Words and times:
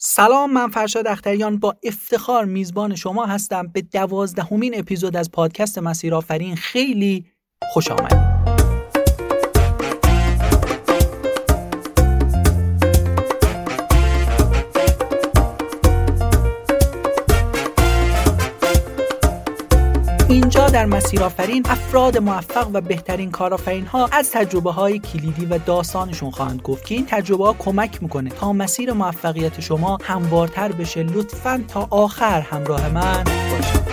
سلام 0.00 0.52
من 0.52 0.68
فرشاد 0.68 1.06
اختریان. 1.06 1.58
با 1.58 1.76
افتخار 1.82 2.44
میزبان 2.44 2.94
شما 2.94 3.26
هستم. 3.26 3.66
به 3.66 3.82
دوازدهمین 3.82 4.78
اپیزود 4.78 5.16
از 5.16 5.30
پادکست 5.30 5.78
مسیر 5.78 6.14
آفرین 6.14 6.56
خیلی 6.56 7.26
خوش 7.72 7.90
آمدید. 7.90 8.27
اینجا 20.48 20.68
در 20.68 20.86
مسیر 20.86 21.22
آفرین 21.22 21.62
افراد 21.68 22.18
موفق 22.18 22.68
و 22.72 22.80
بهترین 22.80 23.30
کارآفرین 23.30 23.86
ها 23.86 24.08
از 24.12 24.30
تجربه 24.30 24.72
های 24.72 24.98
کلیدی 24.98 25.46
و 25.46 25.58
داستانشون 25.58 26.30
خواهند 26.30 26.62
گفت 26.62 26.86
که 26.86 26.94
این 26.94 27.06
تجربه 27.06 27.44
ها 27.44 27.56
کمک 27.58 28.02
می‌کنه 28.02 28.30
تا 28.30 28.52
مسیر 28.52 28.92
موفقیت 28.92 29.60
شما 29.60 29.98
هموارتر 30.02 30.72
بشه. 30.72 31.02
لطفا 31.02 31.64
تا 31.68 31.86
آخر 31.90 32.40
همراه 32.40 32.88
من 32.88 33.24
باشید. 33.24 33.87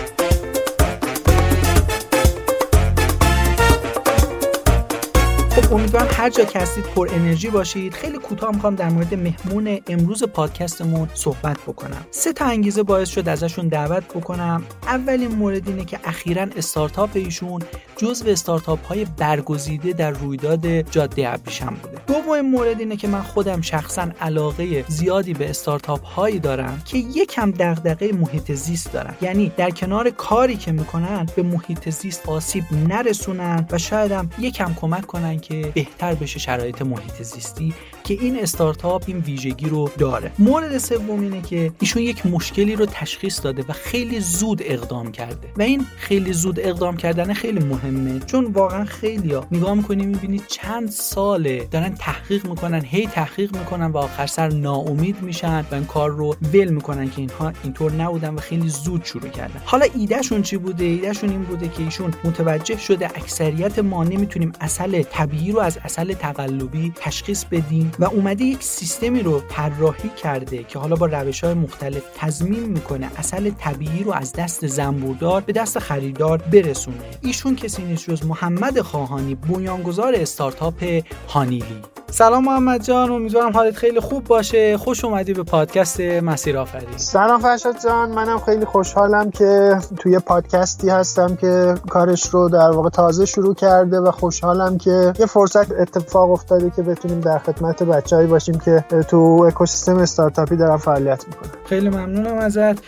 خب 5.56 5.74
امیدوارم 5.74 6.08
هر 6.10 6.30
جا 6.30 6.44
که 6.44 6.58
هستید 6.58 6.84
پر 6.84 7.08
انرژی 7.12 7.50
باشید. 7.50 7.92
خیلی 7.94 8.18
کوتاه 8.18 8.54
می‌خوام 8.54 8.74
در 8.74 8.88
مورد 8.88 9.14
مهمون 9.14 9.78
امروز 9.88 10.24
پادکستمون 10.24 11.08
صحبت 11.14 11.56
بکنم. 11.60 12.06
سه 12.10 12.32
تا 12.32 12.44
انگیزه 12.44 12.82
باعث 12.82 13.08
شد 13.08 13.28
ازشون 13.28 13.68
دعوت 13.68 14.04
بکنم. 14.04 14.62
اولین 14.86 15.34
مورد 15.34 15.68
اینه 15.68 15.84
که 15.84 16.00
اخیرا 16.04 16.46
استارتاپ 16.56 17.10
ایشون 17.14 17.62
جزو 17.96 18.28
استارتاپ 18.28 18.86
های 18.86 19.06
برگزیده 19.18 19.92
در 19.92 20.10
رویداد 20.10 20.80
جاده 20.80 21.28
ابریشم 21.28 21.76
بوده. 21.82 21.98
دومین 22.06 22.50
مورد 22.50 22.80
اینه 22.80 22.96
که 22.96 23.08
من 23.08 23.22
خودم 23.22 23.60
شخصا 23.60 24.08
علاقه 24.20 24.84
زیادی 24.88 25.34
به 25.34 25.50
استارتاپ 25.50 26.04
هایی 26.04 26.38
دارم 26.38 26.82
که 26.84 26.98
یکم 26.98 27.50
دغدغه 27.50 28.12
محیط 28.12 28.52
زیست 28.52 28.92
دارن. 28.92 29.14
یعنی 29.20 29.52
در 29.56 29.70
کنار 29.70 30.10
کاری 30.10 30.56
که 30.56 30.72
می‌کنن 30.72 31.26
به 31.36 31.42
محیط 31.42 31.90
زیست 31.90 32.28
آسیب 32.28 32.64
نرسونن 32.88 33.66
و 33.70 33.78
شاید 33.78 34.12
هم 34.12 34.30
یکم 34.38 34.74
کمک 34.74 35.06
کنن 35.06 35.38
که 35.48 35.72
بهتر 35.74 36.14
بشه 36.14 36.38
شرایط 36.38 36.82
محیط 36.82 37.22
زیستی 37.22 37.74
که 38.06 38.14
این 38.14 38.38
استارتاپ 38.40 39.04
این 39.06 39.18
ویژگی 39.18 39.68
رو 39.68 39.90
داره. 39.98 40.32
مورد 40.38 40.78
سوم 40.78 41.20
اینه 41.20 41.42
که 41.42 41.72
ایشون 41.80 42.02
یک 42.02 42.26
مشکلی 42.26 42.76
رو 42.76 42.86
تشخیص 42.86 43.44
داده 43.44 43.64
و 43.68 43.72
خیلی 43.72 44.20
زود 44.20 44.62
اقدام 44.64 45.12
کرده. 45.12 45.48
و 45.56 45.62
این 45.62 45.86
خیلی 45.96 46.32
زود 46.32 46.60
اقدام 46.60 46.96
کردن 46.96 47.32
خیلی 47.32 47.60
مهمه 47.60 48.20
چون 48.20 48.44
واقعا 48.44 48.84
خیلی 48.84 49.32
ها 49.32 49.46
نگاه 49.52 49.74
می‌کنی 49.74 50.06
می‌بینی 50.06 50.40
چند 50.48 50.90
ساله 50.90 51.68
دارن 51.70 51.94
تحقیق 51.94 52.46
می‌کنن 52.46 52.84
هی 52.84 53.06
تحقیق 53.06 53.56
می‌کنن 53.56 53.86
و 53.86 53.96
آخر 53.96 54.26
سر 54.26 54.48
ناامید 54.48 55.22
میشن 55.22 55.60
و 55.70 55.74
این 55.74 55.84
کار 55.84 56.10
رو 56.10 56.36
ول 56.54 56.68
می‌کنن 56.68 57.10
که 57.10 57.18
اینها 57.18 57.52
اینطور 57.64 57.92
نبودن 57.92 58.34
و 58.34 58.38
خیلی 58.38 58.68
زود 58.68 59.04
شروع 59.04 59.28
کردن. 59.28 59.60
حالا 59.64 59.86
ایدهشون 59.94 60.42
چی 60.42 60.56
بوده؟ 60.56 60.84
ایدهشون 60.84 61.30
این 61.30 61.42
بوده 61.42 61.68
که 61.68 61.82
ایشون 61.82 62.14
متوجه 62.24 62.78
شده 62.78 63.06
اکثریت 63.06 63.78
ما 63.78 64.04
نمی‌تونیم 64.04 64.52
اصل 64.60 65.02
طبیعی 65.02 65.52
رو 65.52 65.58
از 65.58 65.78
اصل 65.84 66.14
تقلبی 66.14 66.92
تشخیص 66.96 67.44
بدیم. 67.44 67.92
و 67.98 68.04
اومده 68.04 68.44
یک 68.44 68.62
سیستمی 68.62 69.22
رو 69.22 69.40
طراحی 69.48 70.08
کرده 70.08 70.64
که 70.64 70.78
حالا 70.78 70.96
با 70.96 71.06
روش 71.06 71.44
های 71.44 71.54
مختلف 71.54 72.02
تضمین 72.18 72.64
می‌کنه 72.64 73.10
اصل 73.16 73.50
طبیعی 73.50 74.04
رو 74.04 74.12
از 74.12 74.32
دست 74.32 74.66
زنبوردار 74.66 75.40
به 75.40 75.52
دست 75.52 75.78
خریدار 75.78 76.38
برسونه. 76.38 76.96
ایشون 77.20 77.56
کسی 77.56 77.84
نیست 77.84 78.10
جز 78.10 78.26
محمد 78.26 78.80
خواهانی 78.80 79.34
بنیانگذار 79.34 80.14
استارتاپ 80.14 81.02
هانیلی. 81.28 81.82
سلام 82.10 82.44
محمد 82.44 82.82
جان 82.82 83.10
امیدوارم 83.10 83.52
حالت 83.52 83.76
خیلی 83.76 84.00
خوب 84.00 84.24
باشه. 84.24 84.76
خوش 84.76 85.04
اومدی 85.04 85.32
به 85.32 85.42
پادکست 85.42 86.00
مسیر 86.00 86.58
آفرین. 86.58 86.96
سلام 86.96 87.40
فرشاد 87.40 87.74
جان 87.84 88.10
منم 88.10 88.38
خیلی 88.38 88.64
خوشحالم 88.64 89.30
که 89.30 89.78
توی 89.98 90.18
پادکستی 90.18 90.90
هستم 90.90 91.36
که 91.36 91.74
کارش 91.90 92.28
رو 92.28 92.48
در 92.48 92.70
واقع 92.70 92.88
تازه 92.88 93.26
شروع 93.26 93.54
کرده 93.54 94.00
و 94.00 94.10
خوشحالم 94.10 94.78
که 94.78 95.12
یه 95.18 95.26
فرصت 95.26 95.72
اتفاق 95.72 96.30
افتاده 96.30 96.70
که 96.76 96.82
بتونیم 96.82 97.20
در 97.20 97.38
خدمت 97.38 97.82
بچههایی 97.86 98.28
باشیم 98.28 98.58
که 98.58 98.84
تو 99.10 99.44
اکوسیستم 99.48 99.96
استارتاپی 99.96 100.56
دارن 100.56 100.76
فعالیت 100.76 101.24
می‌کنن. 101.28 101.50
خیلی 101.68 101.88
ممنونم 101.88 102.38
ازت. 102.38 102.78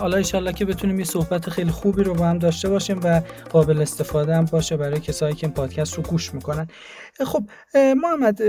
حالا 0.00 0.16
ان 0.16 0.52
که 0.52 0.64
بتونیم 0.64 0.98
یه 0.98 1.04
صحبت 1.04 1.50
خیلی 1.50 1.70
خوبی 1.70 2.02
رو 2.02 2.14
با 2.14 2.26
هم 2.26 2.38
داشته 2.38 2.68
باشیم 2.68 3.00
و 3.04 3.20
قابل 3.50 3.82
استفاده 3.82 4.36
هم 4.36 4.44
باشه 4.44 4.76
برای 4.76 5.00
کسایی 5.00 5.34
که 5.34 5.46
این 5.46 5.54
پادکست 5.54 5.94
رو 5.94 6.02
گوش 6.02 6.34
می‌کنن. 6.34 6.68
خب 7.20 7.42
محمد 7.74 8.42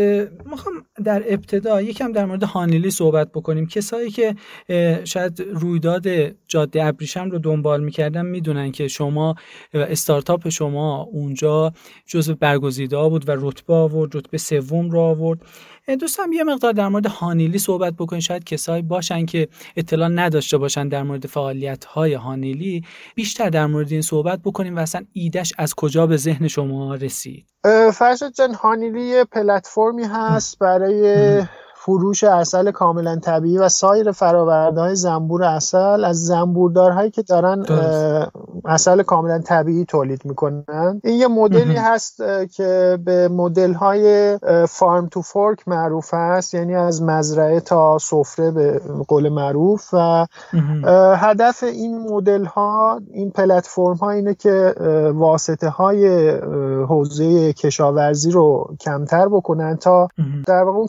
می‌خوام 0.46 0.76
در 1.04 1.24
ابتدا 1.28 1.82
یکم 1.82 2.12
در 2.12 2.26
مورد 2.26 2.44
هانیلی 2.44 2.92
صحبت 2.92 3.32
بکنیم. 3.32 3.68
کسایی 3.68 4.10
که 4.10 4.36
شاید 5.04 5.44
رویداد 5.54 6.08
جاده 6.48 6.86
ابریشم 6.86 7.30
رو 7.30 7.40
دنبال 7.40 7.84
می‌کردن 7.84 8.26
می‌دونن 8.26 8.72
که 8.72 8.88
شما 8.88 9.36
استارتاپ 9.74 10.50
شما 10.50 11.02
اونجا 11.02 11.74
جزو 12.06 12.36
برگزیده 12.36 12.98
بود 13.10 13.30
و 13.30 13.32
رتبه 13.36 13.74
آورد 13.74 14.18
رتبه 14.18 14.38
سوم 14.38 14.90
رو 14.90 15.00
آورد. 15.00 15.40
دوستم 15.94 16.34
یه 16.34 16.44
مقدار 16.44 16.74
در 16.74 16.88
مورد 16.88 17.06
هانیلی 17.06 17.60
صحبت 17.60 17.94
بکنید 17.94 18.22
شاید 18.22 18.44
کسایی 18.44 18.82
باشن 18.82 19.26
که 19.26 19.48
اطلاع 19.76 20.10
نداشته 20.10 20.58
باشن 20.58 20.88
در 20.88 21.04
مورد 21.04 21.28
فعالیت 21.28 21.86
های 21.86 22.14
هانیلی. 22.14 22.84
بیشتر 23.16 23.50
در 23.50 23.66
مورد 23.66 23.92
این 23.92 24.02
صحبت 24.02 24.40
بکنیم 24.46 24.76
و 24.76 24.80
اصلا 24.80 25.06
ایدش 25.14 25.54
از 25.58 25.74
کجا 25.76 26.08
به 26.08 26.18
ذهن 26.18 26.48
شما 26.48 26.96
رسید؟ 26.96 27.46
فرشاد 27.94 28.34
جان 28.34 28.54
هانیلی 28.54 29.02
یه 29.02 29.24
پلتفرمی 29.24 30.04
هست 30.04 30.60
برای 30.60 31.44
فروش 31.86 32.24
اصل 32.24 32.72
کاملا 32.72 33.16
طبیعی 33.16 33.58
و 33.58 33.70
سایر 33.70 34.12
های 34.78 34.96
زنبور 34.96 35.44
اصل 35.44 36.04
از 36.04 36.26
زنبوردارهایی 36.26 37.12
که 37.12 37.22
دارن 37.22 37.66
اصل 38.66 39.04
کاملا 39.04 39.40
طبیعی 39.40 39.86
تولید 39.86 40.26
می‌کنن. 40.26 41.02
این 41.04 41.20
یه 41.20 41.28
مدلی 41.28 41.76
هست 41.76 42.18
که 42.56 43.00
به 43.06 43.28
مدل 43.28 43.74
های 43.74 44.38
فارم 44.70 45.08
تو 45.08 45.22
فورک 45.22 45.68
معروف 45.68 46.14
هست 46.14 46.54
یعنی 46.54 46.76
از 46.76 47.04
مزرعه 47.04 47.60
تا 47.60 47.98
سفره 47.98 48.52
به 48.52 48.82
قول 49.08 49.30
معروف 49.30 49.94
و 49.94 50.26
هدف 51.16 51.64
این 51.64 52.00
مدل 52.10 52.46
ها 52.46 53.02
این 53.12 53.32
پلتفرم 53.32 53.96
ها 53.96 54.10
اینه 54.10 54.34
که 54.34 54.76
واسطه 55.16 55.70
های 55.70 56.30
حوزه 56.90 57.54
کشاورزی 57.54 58.32
رو 58.32 58.76
کمتر 58.82 59.28
بکنن 59.28 59.76
تا 59.76 60.08
در 60.48 60.64
واقع 60.64 60.78
اون 60.78 60.88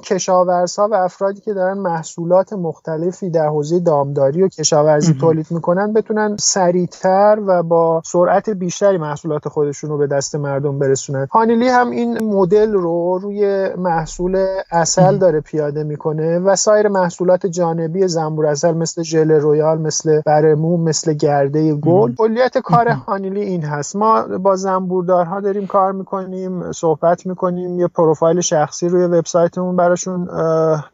و 0.87 0.95
افرادی 0.95 1.41
که 1.41 1.55
دارن 1.55 1.79
محصولات 1.79 2.53
مختلفی 2.53 3.31
در 3.31 3.47
حوزه 3.47 3.81
دامداری 3.81 4.43
و 4.43 4.49
کشاورزی 4.49 5.15
تولید 5.15 5.47
می‌کنن 5.51 5.93
بتونن 5.93 6.37
سریعتر 6.41 7.39
و 7.47 7.63
با 7.63 8.03
سرعت 8.05 8.51
بیشتری 8.51 8.99
محصولات 8.99 9.49
خودشون 9.49 9.91
رو 9.91 9.99
به 9.99 10.07
دست 10.07 10.35
مردم 10.37 10.79
برسونن. 10.79 11.29
هانیلی 11.31 11.69
هم 11.69 11.91
این 11.91 12.25
مدل 12.25 12.73
رو 12.73 13.19
روی 13.23 13.69
محصول 13.79 14.47
عسل 14.71 15.17
داره 15.19 15.41
پیاده 15.41 15.85
می‌کنه 15.85 16.39
و 16.39 16.57
سایر 16.57 16.89
محصولات 16.89 17.47
جانبی 17.47 18.09
زنبور 18.09 18.47
عسل 18.47 18.75
مثل 18.75 19.03
ژل 19.03 19.31
رویال 19.31 19.79
مثل 19.79 20.21
بره 20.27 20.52
موم 20.52 20.77
مثل 20.77 21.13
گرده 21.13 21.75
گل. 21.75 22.15
کلیت 22.15 22.59
کار 22.59 22.89
هانیلی 22.89 23.41
این 23.41 23.65
هست. 23.65 23.97
ما 23.97 24.23
با 24.23 24.57
زنبوردارها 24.57 25.41
داریم 25.41 25.67
کار 25.67 25.93
می‌کنیم 25.93 26.73
صحبت 26.73 27.27
می‌کنیم 27.27 27.81
یه 27.81 27.89
پروفایل 27.89 28.41
شخصی 28.41 28.89
روی 28.89 29.05
وبسایتمون 29.05 29.77
براشون 29.77 30.29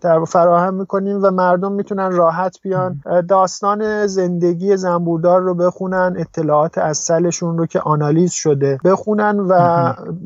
در 0.00 0.25
فراهم 0.25 0.75
می‌کنیم 0.75 1.22
و 1.22 1.31
مردم 1.31 1.72
می‌تونن 1.72 2.12
راحت 2.12 2.59
بیان. 2.62 3.00
داستان 3.28 4.06
زندگی 4.06 4.76
زنبوردار 4.76 5.41
رو 5.41 5.54
بخونن 5.54 6.15
اطلاعات 6.19 6.78
اصلشون 6.78 7.59
رو 7.59 7.66
که 7.66 7.81
آنالیز 7.81 8.32
شده 8.32 8.78
بخونن 8.84 9.41
و 9.41 9.53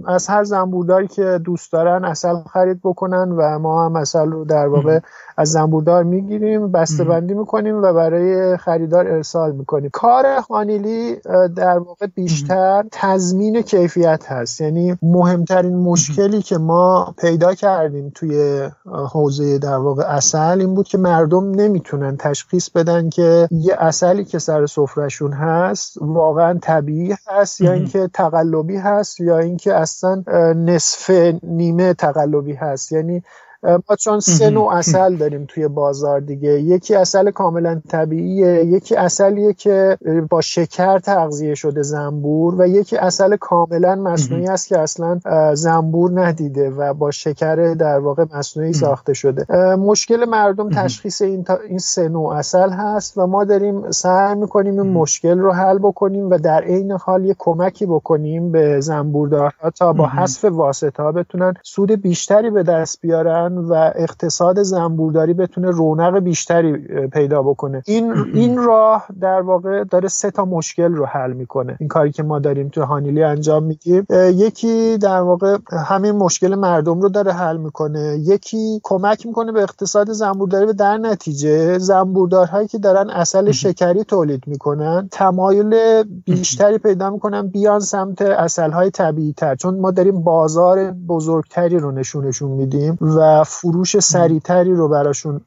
از 0.06 0.27
هر 0.27 0.45
زنبورداری 0.45 1.09
که 1.09 1.41
دوست 1.45 1.72
دارن 1.72 2.05
اصل 2.05 2.34
خرید 2.53 2.81
بکنن 2.84 3.33
و 3.33 3.59
ما 3.59 3.87
هم 3.87 3.97
اصل 3.97 4.31
رو 4.31 4.45
در 4.45 4.66
واقع 4.66 5.00
از 5.36 5.50
زنبوردار 5.50 6.04
می‌گیریم 6.04 6.72
بسته 6.72 7.04
بندی 7.04 7.34
می‌کنیم 7.34 7.83
و 7.83 7.92
برای 7.92 8.56
خریدار 8.56 9.09
ارسال 9.09 9.53
می‌کنیم. 9.53 9.91
کار 9.92 10.41
خانیلی 10.41 11.16
در 11.56 11.78
واقع 11.78 12.06
بیشتر 12.15 12.84
تضمین 12.92 13.62
کیفیت 13.62 14.24
هست. 14.28 14.60
یعنی 14.60 14.98
مهمترین 15.03 15.77
مشکلی 15.77 16.42
که 16.42 16.59
ما 16.59 17.15
پیدا 17.18 17.54
کردیم 17.54 18.12
توی 18.15 18.68
حوزه 19.12 19.59
در 19.59 19.77
واقع 19.77 20.04
اصل 20.04 20.60
این 20.60 20.74
بود 20.74 20.88
که 20.88 20.98
مردم 20.98 21.50
نمی‌تونن 21.50 22.16
تشخیص 22.16 22.71
بدن 22.71 23.09
که 23.09 23.48
یه 23.50 23.77
اصلی 23.78 24.24
که 24.24 24.39
سر 24.39 24.66
سفرهشون 24.66 25.32
هست 25.32 25.97
واقعا 26.00 26.59
طبیعی 26.62 27.15
هست 27.27 27.60
یا 27.60 27.72
اینکه 27.72 28.10
تقلبی 28.15 28.77
هست 28.77 29.21
یا 29.21 29.39
اینکه 29.39 29.74
اصلا 29.74 30.22
نصف 30.56 31.10
نیمه 31.42 31.94
تقلبی 31.94 32.53
هست. 32.53 32.92
یعنی 32.92 33.22
ما 33.66 33.97
چون 33.97 34.21
سه 34.21 34.51
نوع 34.51 34.74
اصل 34.74 35.16
داریم 35.16 35.45
توی 35.48 35.68
بازار 35.68 36.21
دیگه. 36.21 36.51
یکی 36.51 36.95
اصل 36.95 37.30
کاملا 37.30 37.80
طبیعیه 37.89 38.65
یکی 38.65 38.97
اصلیه 38.97 39.53
که 39.53 39.98
با 40.30 40.41
شکر 40.41 40.98
تغذیه 40.98 41.54
شده 41.54 41.83
زنبور 41.83 42.60
و 42.60 42.66
یکی 42.66 42.97
اصل 42.97 43.36
کاملا 43.36 43.95
مصنوعی 43.95 44.48
است 44.48 44.68
که 44.68 44.78
اصلا 44.78 45.21
زنبور 45.54 46.21
ندیده 46.21 46.71
و 46.71 46.95
با 46.95 47.10
شکر 47.10 47.74
در 47.74 47.98
واقع 47.98 48.24
مصنوعی 48.34 48.72
ساخته 48.72 49.15
شده. 49.15 49.77
مشکل 49.77 50.24
مردم 50.24 50.71
تشخیص 50.71 51.22
این, 51.22 51.45
تا 51.45 51.59
این 51.68 51.78
سه 51.78 52.09
نوع 52.09 52.34
اصل 52.34 52.71
هست 52.71 53.18
و 53.18 53.27
ما 53.27 53.45
داریم 53.45 53.91
سعی 53.91 54.34
می‌کنیم 54.34 54.80
این 54.80 54.92
مشکل 54.92 55.39
رو 55.39 55.53
حل 55.53 55.78
بکنیم 55.78 56.30
و 56.30 56.39
در 56.39 56.63
عین 56.63 56.92
حال 56.92 57.24
یه 57.24 57.36
کمکی 57.39 57.86
بکنیم 57.86 58.53
به 58.53 58.80
زنبوردارها 58.80 59.71
تا 59.71 59.92
با 59.92 60.07
حذف 60.07 60.45
واسطه 60.45 61.03
ها 61.03 61.13
بتونن 61.13 61.54
سود 61.63 61.91
بیشتری 61.91 62.51
به 62.51 62.63
دست 62.63 63.01
بیارن 63.01 63.55
و 63.58 63.92
اقتصاد 63.94 64.62
زنبورداری 64.62 65.34
بتونه 65.34 65.70
رونق 65.70 66.18
بیشتری 66.18 66.72
پیدا 67.06 67.42
بکنه. 67.42 67.82
این 67.86 68.12
این 68.34 68.58
راه 68.64 69.06
در 69.20 69.41
واقع 69.41 69.84
داره 69.84 70.08
سه 70.08 70.30
تا 70.30 70.44
مشکل 70.44 70.94
رو 70.94 71.06
حل 71.06 71.32
می‌کنه. 71.32 71.76
این 71.80 71.88
کاری 71.88 72.12
که 72.12 72.22
ما 72.22 72.38
داریم 72.38 72.68
تو 72.68 72.82
هانیلی 72.82 73.22
انجام 73.22 73.62
میدیم. 73.62 74.06
یکی 74.12 74.98
در 74.98 75.20
واقع 75.20 75.56
همین 75.88 76.12
مشکل 76.12 76.54
مردم 76.54 77.00
رو 77.00 77.08
داره 77.08 77.32
حل 77.32 77.56
می‌کنه. 77.56 78.18
یکی 78.18 78.80
کمک 78.82 79.26
می‌کنه 79.26 79.53
به 79.53 79.62
اقتصاد 79.62 80.12
زنبورداری 80.12 80.66
و 80.66 80.72
در 80.72 80.98
نتیجه. 80.98 81.78
زنبوردارهایی 81.78 82.68
که 82.68 82.78
دارن 82.78 83.10
اصل 83.10 83.50
شکری 83.50 84.04
تولید 84.04 84.42
می‌کنن 84.47 85.08
تمایل 85.12 86.03
بیشتری 86.24 86.78
پیدا 86.78 87.10
می‌کنن 87.10 87.47
بیان 87.47 87.80
سمت 87.80 88.22
اصلهای 88.22 88.91
طبیعی 88.91 89.32
تر 89.32 89.54
چون 89.54 89.78
ما 89.78 89.91
داریم 89.91 90.20
بازار 90.22 90.91
بزرگتری 90.91 91.78
رو 91.78 91.91
نشونشون 91.91 92.50
میدیم 92.50 92.98
و 93.00 93.44
فروش 93.47 94.01
سریعتری 94.01 94.75
رو 94.75 94.89
براشون 94.89 95.43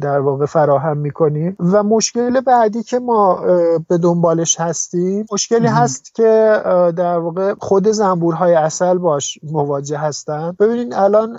در 0.00 0.20
واقع 0.20 0.46
فراهم 0.46 0.96
می‌کنیم 0.96 1.56
و 1.60 1.82
مشکل 1.82 2.40
بعدی 2.40 2.82
که 2.82 2.98
ما 2.98 3.42
به 3.88 3.98
دنبالش 3.98 4.60
هستیم 4.60 5.26
مشکلی 5.32 5.66
هست 5.66 6.14
که 6.14 6.60
در 6.96 7.18
واقع 7.18 7.54
خود 7.60 7.88
زنبورهای 7.88 8.54
اصل 8.54 8.98
باش 8.98 9.38
مواجه 9.42 9.98
هستن. 9.98 10.56
ببینید 10.60 10.94
الان 10.94 11.38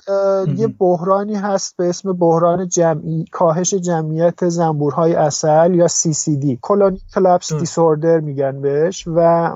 یه 0.57 0.67
بحرانی 0.67 1.35
هست 1.35 1.77
به 1.77 1.89
اسم 1.89 2.13
بحران 2.13 2.67
جمعی 2.67 3.25
کاهش 3.31 3.73
جمعیت 3.73 4.49
زنبورهای 4.49 5.15
اصل 5.15 5.73
یا 5.73 5.87
CCD 5.87 6.57
کلونی 6.61 7.01
کلاپس 7.15 7.53
دیسوردر 7.53 8.19
میگن 8.19 8.61
بهش. 8.61 9.07
و 9.07 9.49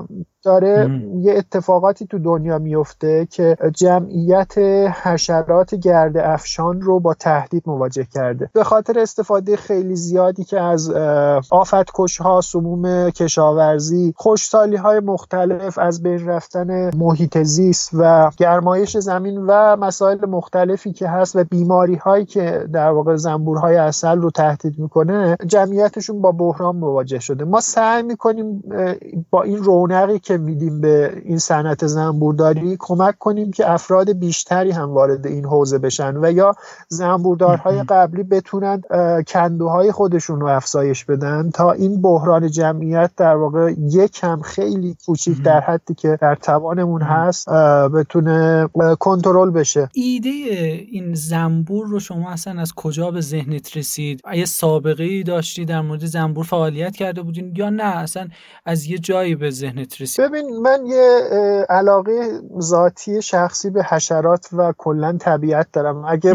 داره 0.44 1.02
یه 1.20 1.34
اتفاقاتی 1.36 2.06
تو 2.06 2.18
دنیا 2.18 2.58
میفته 2.58 3.26
که 3.30 3.56
جمعیت 3.74 4.58
حشرات 5.02 5.74
گرد 5.74 6.16
افشان 6.16 6.80
رو 6.80 7.00
با 7.00 7.14
تهدید 7.14 7.62
مواجه 7.66 8.06
کرده. 8.14 8.50
به 8.64 8.68
خاطر 8.68 8.98
استفاده 8.98 9.56
خیلی 9.56 9.96
زیادی 9.96 10.44
که 10.44 10.60
از 10.60 10.90
آفت 11.50 11.90
ها 12.20 12.40
سموم 12.40 13.10
کشاورزی 13.10 14.14
خوشسالی 14.16 14.76
های 14.76 15.00
مختلف 15.00 15.78
از 15.78 16.02
بین 16.02 16.26
رفتن 16.26 16.90
محیط 16.96 17.38
زیست 17.38 17.90
و 17.92 18.30
گرمایش 18.36 18.96
زمین 18.96 19.38
و 19.46 19.76
مسائل 19.76 20.26
مختلفی 20.26 20.92
که 20.92 21.08
هست 21.08 21.36
و 21.36 21.44
بیماری 21.44 21.94
هایی 21.94 22.24
که 22.24 22.68
در 22.72 22.90
واقع 22.90 23.16
زنبورهای 23.16 23.76
اصل 23.76 24.18
رو 24.18 24.30
تهدید 24.30 24.78
می‌کنه 24.78 25.36
جمعیتشون 25.46 26.20
با 26.20 26.32
بحران 26.32 26.76
مواجه 26.76 27.18
شده. 27.18 27.44
ما 27.44 27.60
سعی 27.60 28.02
می‌کنیم 28.02 28.62
با 29.30 29.42
این 29.42 29.58
رونقی 29.58 30.18
که 30.18 30.36
میدیم 30.36 30.80
به 30.80 31.22
این 31.24 31.38
صنعت 31.38 31.86
زنبورداری 31.86 32.76
کمک 32.80 33.18
کنیم 33.18 33.50
که 33.50 33.70
افراد 33.70 34.12
بیشتری 34.12 34.70
هم 34.70 34.94
وارد 34.94 35.26
این 35.26 35.44
حوزه 35.44 35.78
بشن 35.78 36.16
و 36.16 36.32
یا 36.32 36.54
زنبوردارهای 36.88 37.82
قبلی 37.82 38.22
بتونن 38.44 38.82
کندوهای 39.26 39.92
خودشون 39.92 40.40
رو 40.40 40.46
افزایش 40.46 41.04
بدن 41.04 41.50
تا 41.50 41.72
این 41.72 42.02
بحران 42.02 42.50
جمعیت 42.50 43.10
در 43.16 43.34
واقع 43.36 43.72
یک 43.78 44.20
هم 44.22 44.42
خیلی 44.42 44.96
کوچیک 45.06 45.42
در 45.42 45.60
حدی 45.60 45.94
که 45.94 46.18
در 46.20 46.34
توانمون 46.34 47.02
هست 47.02 47.48
بتونه 47.94 48.68
کنترل 49.00 49.50
بشه. 49.50 49.88
ایده 49.92 50.28
این 50.28 51.14
زنبور 51.14 51.86
رو 51.86 52.00
شما 52.00 52.30
اصلا 52.30 52.60
از 52.60 52.72
کجا 52.74 53.10
به 53.10 53.20
ذهنت 53.20 53.76
رسید؟ 53.76 54.20
آیا 54.24 54.46
سابقه 54.46 55.04
ای 55.04 55.22
داشتی 55.22 55.64
در 55.64 55.80
مورد 55.80 56.04
زنبور 56.04 56.44
فعالیت 56.44 56.96
کرده 56.96 57.22
بودین 57.22 57.52
یا 57.56 57.70
نه؟ 57.70 57.96
اصلا 57.96 58.28
از 58.66 58.86
یه 58.86 58.98
جایی 58.98 59.34
به 59.34 59.50
ذهنت 59.50 60.00
رسید؟ 60.00 60.24
ببین 60.24 60.56
من 60.62 60.86
یه 60.86 61.20
علاقه 61.68 62.12
ذاتی 62.60 63.22
شخصی 63.22 63.70
به 63.70 63.84
حشرات 63.84 64.48
و 64.52 64.72
کلا 64.78 65.16
طبیعت 65.20 65.66
دارم. 65.72 66.04
اگه 66.04 66.34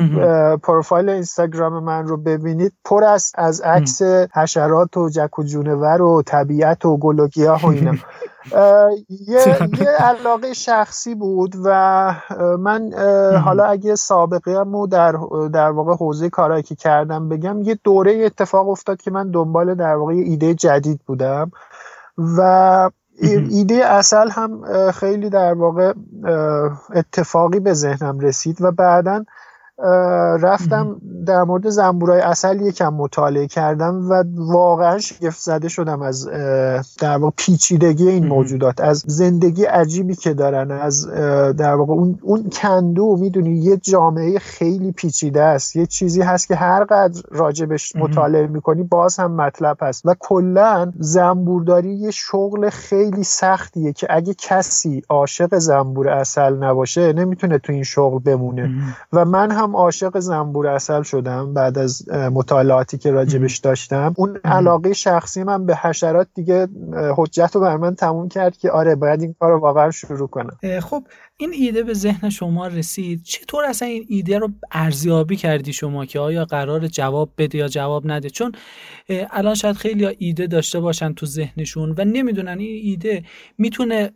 پروفایل 0.57 1.09
اینستاگرام 1.09 1.83
من 1.83 1.98
رو 2.07 2.17
ببینید 2.17 2.73
پر 2.85 3.03
است 3.03 3.35
از 3.37 3.61
عکس 3.61 4.01
حشرات 4.35 4.97
و 4.97 5.09
جک 5.09 5.39
و 5.39 5.43
جونور 5.43 6.01
و 6.01 6.21
طبیعت 6.21 6.85
و 6.85 6.97
گل 6.97 7.19
و 7.19 7.27
گیاه 7.27 7.65
و 7.65 7.67
اینا. 7.67 7.93
یه،, 9.27 9.69
یه 9.79 9.89
علاقه 9.99 10.53
شخصی 10.53 11.15
بود 11.15 11.55
و 11.63 12.15
من 12.59 12.93
حالا 13.43 13.63
اگه 13.65 13.95
سابقه 13.95 14.63
مو 14.63 14.87
در, 14.87 15.11
در 15.53 15.69
واقع 15.69 15.93
حوزه 15.93 16.29
کارهایی 16.29 16.63
که 16.63 16.75
کردم 16.75 17.29
بگم 17.29 17.61
یه 17.61 17.79
دوره 17.83 18.25
اتفاق 18.25 18.69
افتاد 18.69 19.01
که 19.01 19.11
من 19.11 19.31
دنبال 19.31 19.75
در 19.75 19.95
واقع 19.95 20.13
ایده 20.13 20.53
جدید 20.53 21.01
بودم 21.05 21.51
و 22.37 22.89
ایده 23.49 23.75
اصل 23.85 24.29
هم 24.29 24.61
خیلی 24.91 25.29
در 25.29 25.53
واقع 25.53 25.93
اتفاقی 26.95 27.59
به 27.59 27.73
ذهنم 27.73 28.19
رسید 28.19 28.61
و 28.61 28.71
بعدا 28.71 29.25
رفتم 30.41 31.01
در 31.25 31.43
مورد 31.43 31.69
زنبورای 31.69 32.21
اصل 32.21 32.61
یکم 32.61 32.93
مطالعه 32.93 33.47
کردم 33.47 34.09
و 34.09 34.23
واقعا 34.35 34.97
شگفت 34.97 35.39
زده 35.39 35.69
شدم 35.69 36.01
از 36.01 36.29
در 36.99 37.17
واقع 37.17 37.33
پیچیدگی 37.37 38.09
این 38.09 38.27
موجودات 38.27 38.81
از 38.81 39.03
زندگی 39.07 39.63
عجیبی 39.63 40.15
که 40.15 40.33
دارن 40.33 40.71
از 40.71 41.07
در 41.57 41.75
واقع 41.75 41.93
اون, 41.93 42.19
اون 42.21 42.49
کندو 42.49 43.17
می‌دونی 43.19 43.57
یه 43.57 43.77
جامعه 43.77 44.39
خیلی 44.39 44.91
پیچیده 44.91 45.41
است. 45.41 45.75
یه 45.75 45.85
چیزی 45.85 46.21
هست 46.21 46.47
که 46.47 46.55
هر 46.55 46.83
قدر 46.83 47.21
راجبش 47.31 47.95
مطالعه 47.95 48.47
می‌کنی 48.47 48.83
باز 48.83 49.17
هم 49.17 49.31
مطلب 49.35 49.77
هست. 49.81 50.05
و 50.05 50.15
کلا 50.19 50.91
زنبورداری 50.99 51.93
یه 51.93 52.11
شغل 52.11 52.69
خیلی 52.69 53.23
سختیه 53.23 53.93
که 53.93 54.07
اگه 54.09 54.33
کسی 54.33 55.03
عاشق 55.09 55.57
زنبور 55.57 56.09
اصل 56.09 56.55
نباشه 56.55 57.13
نمی‌تونه 57.13 57.57
تو 57.57 57.73
این 57.73 57.83
شغل 57.83 58.19
بمونه. 58.19 58.69
و 59.13 59.25
من 59.25 59.51
هم 59.51 59.68
عاشق 59.75 60.19
زنبور 60.19 60.67
اصل 60.67 61.03
شدم 61.03 61.53
بعد 61.53 61.77
از 61.77 62.09
مطالعاتی 62.09 62.97
که 62.97 63.11
راجبش 63.11 63.57
داشتم. 63.57 64.13
اون 64.17 64.39
علاقه 64.43 64.93
شخصی 64.93 65.43
من 65.43 65.65
به 65.65 65.75
حشرات 65.75 66.27
دیگه 66.35 66.67
حجت 67.15 67.51
رو 67.53 67.61
بر 67.61 67.77
من 67.77 67.95
تموم 67.95 68.29
کرد 68.29 68.57
که 68.57 68.71
آره 68.71 68.95
باید 68.95 69.21
این 69.21 69.35
کار 69.39 69.51
رو 69.51 69.59
واقعا 69.59 69.91
شروع 69.91 70.27
کنم. 70.27 70.57
خب 70.81 71.03
این 71.37 71.51
ایده 71.53 71.83
به 71.83 71.93
ذهن 71.93 72.29
شما 72.29 72.67
رسید. 72.67 73.23
چطور 73.23 73.65
اصلا 73.65 73.87
این 73.87 74.05
ایده 74.09 74.39
رو 74.39 74.49
ارزیابی 74.71 75.35
کردی 75.35 75.73
شما 75.73 76.05
که 76.05 76.19
آیا 76.19 76.45
قرار 76.45 76.87
جواب 76.87 77.29
بده 77.37 77.57
یا 77.57 77.67
جواب 77.67 78.11
نده؟ 78.11 78.29
چون 78.29 78.51
الان 79.09 79.55
شاید 79.55 79.75
خیلی 79.75 80.15
ایده 80.17 80.47
داشته 80.47 80.79
باشن 80.79 81.13
تو 81.13 81.25
ذهنشون 81.25 81.95
و 81.97 82.05
نمی‌دونن 82.05 82.59
این 82.59 82.81
ایده 82.83 83.23
می‌تونه 83.57 84.11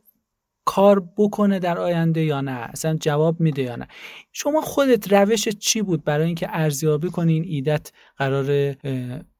کار 0.65 1.03
بکنه 1.17 1.59
در 1.59 1.77
آینده 1.77 2.23
یا 2.23 2.41
نه؟ 2.41 2.51
اصلا 2.51 2.97
جواب 3.01 3.39
میده 3.39 3.61
یا 3.61 3.75
نه؟ 3.75 3.87
شما 4.31 4.61
خودت 4.61 5.13
روش 5.13 5.47
چی 5.47 5.81
بود 5.81 6.03
برای 6.03 6.25
اینکه 6.25 6.47
ارزیابی 6.49 7.09
کنی 7.09 7.33
این 7.33 7.43
ایدت 7.47 7.91
قرار 8.17 8.75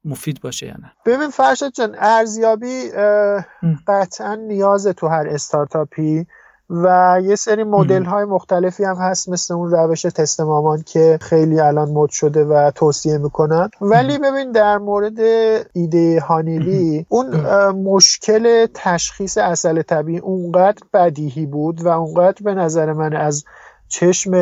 مفید 0.06 0.42
باشه 0.42 0.66
یا 0.66 0.76
نه؟ 0.82 0.92
ببین 1.06 1.30
فرشاد 1.30 1.72
جان 1.72 1.96
ارزیابی 2.00 2.90
قطعا 3.88 4.36
نیازه 4.36 4.94
تو 4.94 5.08
هر 5.08 5.28
استارتاپی 5.28 6.26
و 6.74 7.20
یه 7.24 7.36
سری 7.36 7.64
مدل 7.64 8.04
های 8.04 8.26
مختلفی 8.26 8.84
هم 8.84 8.96
هست 8.96 9.30
مثل 9.30 9.54
اون 9.54 9.72
روش 9.72 10.02
تست 10.02 10.42
مامان 10.42 10.84
که 10.86 11.20
خیلی 11.22 11.60
الان 11.60 11.90
مد 11.90 12.10
شده 12.10 12.46
و 12.46 12.72
توصیه 12.76 13.18
می‌کنن. 13.18 13.70
ولی 13.82 14.18
ببین 14.18 14.52
در 14.52 14.78
مورد 14.78 15.20
ایده 15.74 16.20
هانیلی 16.20 17.06
اون 17.10 17.36
مشکل 17.70 18.68
تشخیص 18.74 19.38
اصل 19.38 19.82
طبیعی 19.82 20.20
اونقدر 20.20 20.80
بدیهی 20.94 21.46
بود 21.46 21.82
و 21.82 21.88
اونقدر 21.88 22.38
به 22.44 22.54
نظر 22.54 22.94
من 22.94 23.16
از 23.16 23.46
چشم 23.94 24.34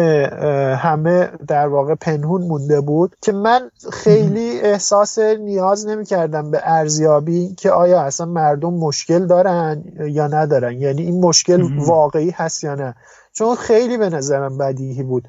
همه 0.82 1.30
در 1.48 1.68
واقع 1.68 1.96
پنهون 1.96 2.42
مونده 2.42 2.82
بود 2.82 3.16
که 3.22 3.32
من 3.32 3.72
خیلی 3.94 4.62
احساس 4.62 5.20
نیاز 5.20 5.88
نمی 5.88 6.06
کردم 6.06 6.52
به 6.52 6.62
ارزیابی 6.64 7.56
که 7.56 7.72
آیا 7.72 8.02
اصلا 8.02 8.26
مردم 8.26 8.74
مشکل 8.74 9.28
دارن 9.28 9.84
یا 10.00 10.28
ندارن. 10.28 10.82
یعنی 10.82 11.02
این 11.02 11.22
مشکل 11.22 11.62
واقعی 11.86 12.30
هست 12.30 12.64
یا 12.64 12.76
نه. 12.76 12.96
چون 13.34 13.56
خیلی 13.56 13.98
به 13.98 14.10
نظرم 14.10 14.58
بدیهی 14.58 15.04
بود. 15.04 15.28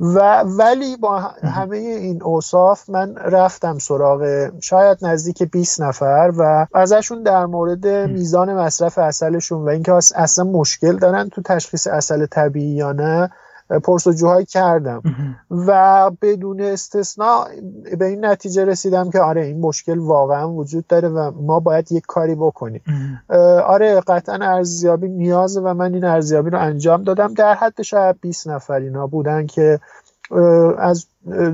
و 0.00 0.40
ولی 0.40 0.96
با 0.96 1.18
همه 1.42 1.76
این 1.76 2.22
اوصاف 2.22 2.90
من 2.90 3.14
رفتم 3.16 3.78
سراغ 3.78 4.50
شاید 4.60 4.98
نزدیک 5.02 5.42
20 5.42 5.80
نفر 5.80 6.32
و 6.38 6.66
ازشون 6.74 7.22
در 7.22 7.46
مورد 7.46 7.86
میزان 7.86 8.54
مصرف 8.54 8.98
اصلشون 8.98 9.64
و 9.64 9.68
اینکه 9.68 9.92
اصلا 10.14 10.44
مشکل 10.44 10.96
دارن 10.96 11.28
تو 11.28 11.42
تشخیص 11.42 11.86
اصل 11.86 12.26
طبیعی 12.26 12.74
یا 12.74 12.92
نه 12.92 13.30
پرسجوهای 13.78 14.44
کردم. 14.44 15.02
و 15.50 16.10
بدون 16.22 16.60
استثنا 16.60 17.46
به 17.98 18.04
این 18.06 18.24
نتیجه 18.24 18.64
رسیدم 18.64 19.10
که 19.10 19.20
آره 19.20 19.44
این 19.44 19.60
مشکل 19.60 19.98
واقعا 19.98 20.52
وجود 20.52 20.86
داره 20.86 21.08
و 21.08 21.30
ما 21.30 21.60
باید 21.60 21.92
یک 21.92 22.04
کاری 22.06 22.34
بکنیم. 22.34 22.82
آره 23.66 24.00
قطعا 24.00 24.38
ارزیابی 24.42 25.08
نیازه 25.08 25.60
و 25.60 25.74
من 25.74 25.94
این 25.94 26.04
ارزیابی 26.04 26.50
رو 26.50 26.60
انجام 26.60 27.02
دادم. 27.02 27.34
در 27.34 27.54
حد 27.54 27.82
شاید 27.82 28.16
20 28.20 28.48
نفر 28.48 28.80
اینا 28.80 29.06
بودن 29.06 29.46
که 29.46 29.80
از 30.78 31.06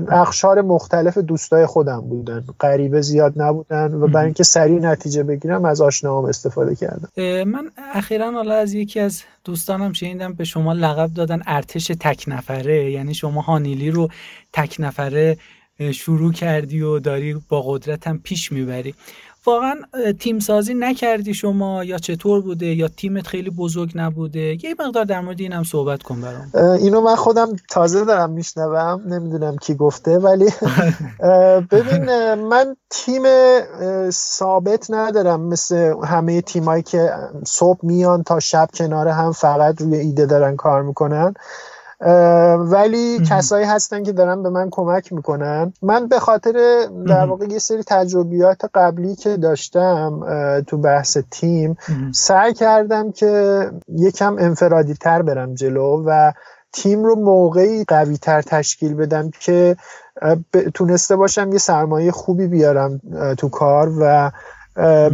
اخشار 0.07 0.61
مختلف 0.61 1.17
دوستای 1.17 1.65
خودم 1.65 2.01
بودن. 2.01 2.43
غریبه 2.59 3.01
زیاد 3.01 3.41
نبودن 3.41 3.93
و 3.93 4.07
برای 4.07 4.25
اینکه 4.25 4.43
سریع 4.43 4.79
نتیجه 4.79 5.23
بگیرم 5.23 5.65
از 5.65 5.81
آشناهام 5.81 6.25
استفاده 6.25 6.75
کردم. 6.75 7.09
من 7.43 7.71
اخیرا 7.93 8.31
حالا 8.31 8.55
از 8.55 8.73
یکی 8.73 8.99
از 8.99 9.21
دوستانم 9.43 9.93
شنیدم 9.93 10.33
به 10.33 10.43
شما 10.43 10.73
لقب 10.73 11.13
دادن 11.13 11.41
ارتش 11.47 11.87
تک 11.87 12.25
نفره 12.27 12.91
یعنی 12.91 13.13
شما 13.13 13.41
هانیلی 13.41 13.91
رو 13.91 14.09
تک 14.53 14.75
نفره 14.79 15.37
شروع 15.93 16.33
کردی 16.33 16.81
و 16.81 16.99
داری 16.99 17.41
با 17.49 17.61
قدرت 17.61 18.07
هم 18.07 18.19
پیش 18.19 18.51
می‌بری. 18.51 18.95
واقعا 19.45 19.75
تیم 20.19 20.39
سازی 20.39 20.73
نکردی 20.73 21.33
شما 21.33 21.83
یا 21.83 21.97
چطور 21.97 22.41
بوده 22.41 22.65
یا 22.65 22.87
تیمت 22.87 23.27
خیلی 23.27 23.49
بزرگ 23.49 23.91
نبوده؟ 23.95 24.39
یه 24.39 24.75
مقدار 24.79 25.05
در 25.05 25.21
مورد 25.21 25.39
اینم 25.39 25.63
صحبت 25.63 26.03
کن 26.03 26.21
برام. 26.21 26.51
اینو 26.75 27.01
من 27.01 27.15
خودم 27.15 27.55
تازه 27.69 28.05
دارم 28.05 28.29
میشنوم 28.29 29.01
نمی‌دونم 29.07 29.57
کی 29.57 29.75
گفته 29.75 30.17
ولی 30.17 30.49
ببین 31.71 32.33
من 32.33 32.75
تیم 32.89 33.23
ثابت 34.09 34.91
ندارم 34.91 35.41
مثل 35.41 35.93
همه 36.05 36.41
تیمایی 36.41 36.83
که 36.83 37.11
صبح 37.45 37.79
میان 37.83 38.23
تا 38.23 38.39
شب 38.39 38.69
کنار 38.73 39.07
هم 39.07 39.31
فقط 39.31 39.81
روی 39.81 39.97
ایده 39.97 40.25
دارن 40.25 40.55
کار 40.55 40.81
می‌کنن. 40.81 41.33
ولی 42.59 43.19
کسایی 43.29 43.65
هستن 43.65 44.03
که 44.03 44.11
دارن 44.11 44.43
به 44.43 44.49
من 44.49 44.67
کمک 44.71 45.13
می‌کنن. 45.13 45.73
من 45.81 46.07
به 46.07 46.19
خاطر 46.19 46.85
در 47.07 47.25
واقع 47.25 47.45
یه 47.49 47.59
سری 47.59 47.83
تجربیات 47.87 48.61
قبلی 48.73 49.15
که 49.15 49.37
داشتم 49.37 50.19
تو 50.67 50.77
بحث 50.77 51.17
تیم 51.31 51.77
سعی 52.11 52.53
کردم 52.53 53.11
که 53.11 53.63
یکم 53.87 54.35
انفرادی 54.39 54.93
تر 54.93 55.21
برم 55.21 55.53
جلو 55.53 56.03
و 56.05 56.31
تیم 56.73 57.03
رو 57.03 57.15
موقعی 57.15 57.83
قوی 57.83 58.17
تر 58.17 58.41
تشکیل 58.41 58.93
بدم 58.93 59.31
که 59.39 59.75
تونسته 60.73 61.15
باشم 61.15 61.51
یه 61.51 61.57
سرمایه 61.57 62.11
خوبی 62.11 62.47
بیارم 62.47 63.01
تو 63.37 63.49
کار 63.49 63.91
و 64.01 64.31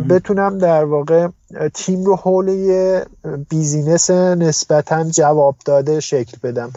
بتونم 0.10 0.58
در 0.58 0.86
واقع 0.86 1.28
تیم 1.74 2.04
رو 2.04 2.16
حول 2.16 2.48
یه 2.48 3.06
business 3.50 4.10
نسبتا 4.12 5.04
جواب 5.04 5.56
داده 5.66 6.00
شکل 6.00 6.38
بدم. 6.44 6.72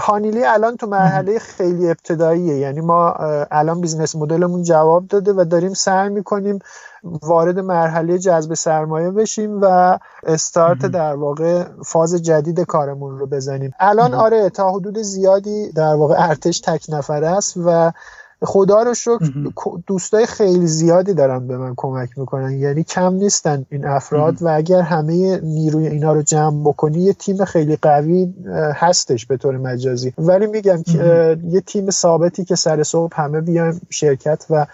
هانیلی 0.00 0.44
الان 0.44 0.76
تو 0.76 0.86
مرحله 0.86 1.38
خیلی 1.38 1.90
ابتداییه. 1.90 2.56
یعنی 2.58 2.80
ما 2.80 3.10
الان 3.50 3.80
business 3.80 4.16
model 4.16 4.45
مون 4.45 4.62
جواب 4.62 5.06
داده 5.06 5.32
و 5.32 5.44
داریم 5.44 5.74
سعی 5.74 6.08
می‌کنیم 6.08 6.58
وارد 7.02 7.58
مرحله 7.58 8.18
جذب 8.18 8.54
سرمایه 8.54 9.10
بشیم 9.10 9.60
و 9.62 9.98
استارت 10.26 10.86
در 10.86 11.14
واقع 11.14 11.64
فاز 11.84 12.14
جدید 12.14 12.60
کارمون 12.60 13.18
رو 13.18 13.26
بزنیم. 13.26 13.72
الان 13.80 14.14
آره 14.14 14.50
تا 14.50 14.70
حدود 14.70 14.98
زیادی 14.98 15.72
در 15.72 15.94
واقع 15.94 16.14
ارتش 16.18 16.60
تک 16.60 16.86
نفره 16.88 17.28
است 17.28 17.54
و 17.56 17.92
خدا 18.42 18.82
رو 18.82 18.94
شکر 18.94 19.18
دوستای 19.86 20.26
خیلی 20.26 20.66
زیادی 20.66 21.14
دارن 21.14 21.46
به 21.46 21.56
من 21.58 21.74
کمک 21.76 22.18
می‌کنن. 22.18 22.50
یعنی 22.50 22.84
کم 22.84 23.14
نیستن 23.14 23.66
این 23.70 23.86
افراد 23.86 24.42
و 24.42 24.48
اگر 24.48 24.80
همه 24.80 25.40
نیروی 25.40 25.86
اینا 25.86 26.12
رو 26.12 26.22
جمع 26.22 26.60
بکنی 26.64 26.98
یه 26.98 27.12
تیم 27.12 27.44
خیلی 27.44 27.76
قوی 27.76 28.34
هستش 28.74 29.26
به 29.26 29.36
طور 29.36 29.56
مجازی. 29.56 30.12
ولی 30.18 30.46
میگم 30.46 30.82
که 30.82 31.38
یه 31.48 31.60
تیم 31.60 31.90
ثابتی 31.90 32.44
که 32.44 32.56
سر 32.56 32.82
صبح 32.82 33.20
همه 33.20 33.40
بیایم 33.40 33.80
شرکت 33.90 34.46
و 34.50 34.66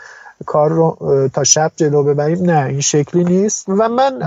کار 0.47 0.71
رو 0.71 0.99
تا 1.35 1.45
شب 1.45 1.73
جلو 1.77 2.03
ببریم. 2.03 2.51
نه 2.51 2.65
این 2.67 2.81
شکلی 2.81 3.25
نیست. 3.25 3.65
و 3.69 3.89
من 3.89 4.19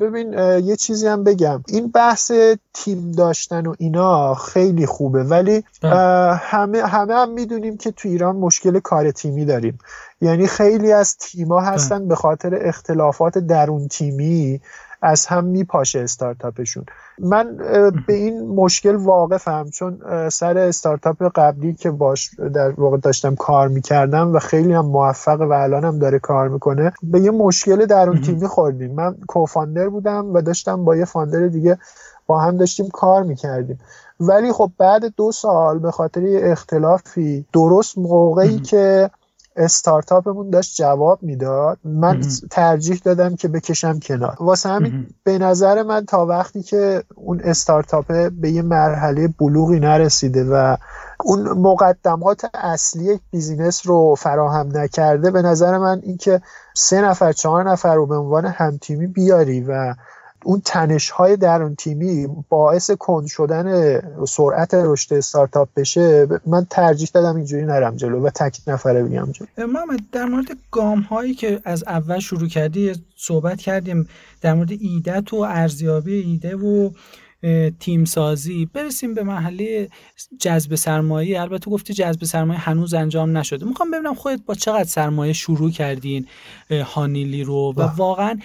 ببین 0.00 0.32
یه 0.64 0.76
چیزی 0.76 1.06
هم 1.06 1.24
بگم. 1.24 1.62
این 1.68 1.88
بحث 1.88 2.32
تیم 2.74 3.12
داشتن 3.12 3.66
و 3.66 3.74
اینا 3.78 4.34
خیلی 4.34 4.86
خوبه. 4.86 5.24
ولی 5.24 5.64
همه 6.40 6.82
همه 6.82 7.14
هم 7.14 7.30
می‌دونیم 7.30 7.76
که 7.76 7.90
تو 7.90 8.08
ایران 8.08 8.36
مشکل 8.36 8.80
کار 8.80 9.10
تیمی 9.10 9.44
داریم. 9.44 9.78
یعنی 10.20 10.46
خیلی 10.46 10.92
از 10.92 11.16
تیما 11.16 11.60
هستن 11.60 12.08
به 12.08 12.14
خاطر 12.14 12.58
اختلافات 12.62 13.38
درون 13.38 13.88
تیمی. 13.88 14.60
از 15.02 15.26
هم 15.26 15.44
میپاشه 15.44 16.00
استارتاپشون. 16.00 16.84
من 17.18 17.56
به 18.06 18.14
این 18.14 18.48
مشکل 18.48 18.94
واقفم 18.94 19.70
چون 19.72 20.00
سر 20.28 20.58
استارتاپ 20.58 21.22
قبلی 21.34 21.74
که 21.74 21.90
باش 21.90 22.30
در 22.54 22.70
واقع 22.70 22.96
داشتم 22.96 23.34
کار 23.34 23.68
می‌کردم 23.68 24.34
و 24.34 24.38
خیلی 24.38 24.72
هم 24.72 24.86
موفق 24.86 25.40
و 25.40 25.52
الان 25.52 25.84
هم 25.84 25.98
داره 25.98 26.18
کار 26.18 26.48
می‌کنه 26.48 26.92
به 27.02 27.20
یه 27.20 27.30
مشکل 27.30 27.86
درون 27.86 28.20
تیمی 28.20 28.46
خوردیم. 28.46 28.94
من 28.94 29.16
کوفاندر 29.28 29.88
بودم 29.88 30.34
و 30.34 30.42
داشتم 30.42 30.84
با 30.84 30.96
یه 30.96 31.04
فاندر 31.04 31.46
دیگه 31.46 31.78
با 32.26 32.38
هم 32.38 32.56
داشتیم 32.56 32.88
کار 32.88 33.22
می‌کردیم. 33.22 33.78
ولی 34.20 34.52
خب 34.52 34.70
بعد 34.78 35.04
دو 35.16 35.32
سال 35.32 35.78
به 35.78 35.90
خاطر 35.90 36.22
اختلافی 36.26 37.46
درست 37.52 37.98
موقعی 37.98 38.58
که 38.58 39.10
استارتاپمون 39.56 40.50
داشت 40.50 40.76
جواب 40.76 41.22
می‌داد. 41.22 41.78
من 41.84 42.20
ترجیح 42.50 43.00
دادم 43.04 43.36
که 43.36 43.48
بکشم 43.48 43.98
کنار. 43.98 44.36
واسه 44.40 44.68
همین 44.68 45.06
به 45.24 45.38
نظر 45.38 45.82
من 45.82 46.04
تا 46.04 46.26
وقتی 46.26 46.62
که 46.62 47.02
اون 47.14 47.40
استارتاپ 47.44 48.30
به 48.30 48.50
یه 48.50 48.62
مرحله 48.62 49.28
بلوغی 49.28 49.80
نرسیده 49.80 50.44
و 50.44 50.76
اون 51.24 51.48
مقدمات 51.48 52.46
اصلی 52.54 53.20
بیزینس 53.30 53.86
رو 53.86 54.14
فراهم 54.14 54.68
نکرده 54.74 55.30
به 55.30 55.42
نظر 55.42 55.78
من 55.78 56.00
اینکه 56.02 56.40
سه 56.74 57.00
نفر 57.00 57.32
چهار 57.32 57.70
نفر 57.70 57.94
رو 57.94 58.06
به 58.06 58.16
عنوان 58.16 58.46
همتیمی 58.46 59.06
بیاری 59.06 59.60
و 59.60 59.94
اون 60.46 60.62
تنش 60.64 61.10
های 61.10 61.36
درون 61.36 61.74
تیمی 61.74 62.28
باعث 62.48 62.90
کند 62.90 63.26
شدن 63.26 64.00
سرعت 64.26 64.74
رشد 64.74 65.14
استارتاپ 65.14 65.68
بشه 65.76 66.26
من 66.46 66.66
ترجیح 66.70 67.08
دادم 67.14 67.36
اینجوری 67.36 67.64
نرم 67.64 67.96
جلو 67.96 68.20
و 68.26 68.30
تک 68.30 68.60
نفره 68.66 69.02
بیام 69.02 69.32
جلو. 69.32 69.66
محمد 69.66 70.00
در 70.12 70.24
مورد 70.24 70.46
گام 70.70 71.00
هایی 71.00 71.34
که 71.34 71.60
از 71.64 71.84
اول 71.84 72.18
شروع 72.18 72.48
کردی 72.48 72.92
صحبت 73.16 73.58
کردیم 73.58 74.08
در 74.40 74.54
مورد 74.54 74.70
ایدت 74.80 75.32
و 75.32 75.36
ارزیابی 75.36 76.14
ایده 76.14 76.56
و 76.56 76.90
تیم 77.80 78.04
سازی 78.04 78.66
برسیم 78.66 79.14
به 79.14 79.22
محله 79.22 79.88
جذب 80.40 80.74
سرمایه. 80.74 81.40
البته 81.40 81.70
گفتی 81.70 81.94
جذب 81.94 82.24
سرمایه 82.24 82.60
هنوز 82.60 82.94
انجام 82.94 83.36
نشده. 83.36 83.66
می‌خوام 83.66 83.90
ببینم 83.90 84.14
خودت 84.14 84.40
با 84.46 84.54
چقدر 84.54 84.84
سرمایه 84.84 85.32
شروع 85.32 85.70
کردین 85.70 86.26
هانیلی 86.70 87.42
رو 87.44 87.74
و 87.76 87.82
واقعا 87.82 88.38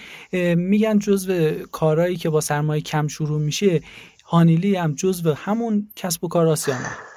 میگن 0.56 0.98
جزو 0.98 1.50
کارهایی 1.72 2.16
که 2.16 2.30
با 2.30 2.40
سرمایه 2.40 2.82
کم 2.82 3.08
شروع 3.08 3.40
میشه 3.40 3.80
هانیلی 4.24 4.76
هم 4.76 4.92
جزو 4.92 5.32
همون 5.32 5.88
کسب 5.96 6.24
و 6.24 6.28
کار 6.28 6.46
آسیانه. 6.46 7.11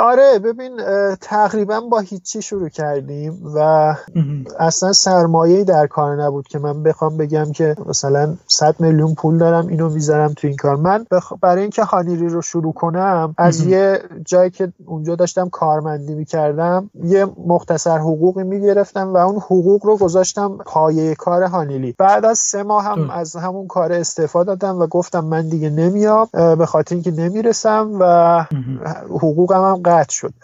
آره 0.00 0.38
ببین 0.38 0.80
تقریبا 1.20 1.80
با 1.80 1.98
هیچی 1.98 2.42
شروع 2.42 2.68
کردیم 2.68 3.42
و 3.54 3.94
اصلا 4.58 4.92
سرمایه 4.92 5.64
در 5.64 5.86
کار 5.86 6.22
نبود 6.22 6.48
که 6.48 6.58
من 6.58 6.82
بخوام 6.82 7.16
بگم 7.16 7.52
که 7.52 7.76
مثلا 7.86 8.36
100 8.46 8.74
میلیون 8.80 9.14
پول 9.14 9.38
دارم 9.38 9.66
اینو 9.66 9.88
می‌ذارم 9.88 10.32
تو 10.32 10.46
این 10.46 10.56
کار. 10.56 10.76
من 10.76 11.06
برای 11.40 11.62
اینکه 11.62 11.82
هانیری 11.84 12.28
رو 12.28 12.42
شروع 12.42 12.72
کنم 12.72 13.34
از 13.38 13.66
یه 13.66 14.00
جایی 14.26 14.50
که 14.50 14.72
اونجا 14.86 15.14
داشتم 15.14 15.48
کارمندی 15.48 16.14
می‌کردم 16.14 16.90
یه 17.04 17.26
مختصر 17.46 17.98
حقوقی 17.98 18.44
می‌گرفتم 18.44 19.14
و 19.14 19.16
اون 19.16 19.36
حقوق 19.36 19.86
رو 19.86 19.96
گذاشتم 19.96 20.58
پایه 20.66 21.14
کار 21.14 21.42
هانیلی 21.42 21.94
بعد 21.98 22.24
از 22.24 22.38
سه 22.38 22.62
ماه 22.62 22.84
هم 22.84 23.10
از 23.10 23.36
همون 23.36 23.66
کار 23.66 23.92
استفاده 23.92 24.54
دادم 24.54 24.78
و 24.78 24.86
گفتم 24.86 25.24
من 25.24 25.48
دیگه 25.48 25.70
نمیام 25.70 26.28
به 26.32 26.66
خاطر 26.66 26.94
اینکه 26.94 27.10
نمی‌رسم 27.10 27.90
و 28.00 28.44
حقوقم 29.10 29.63
هم 29.66 29.82
قطع 29.84 30.12
شد. 30.12 30.34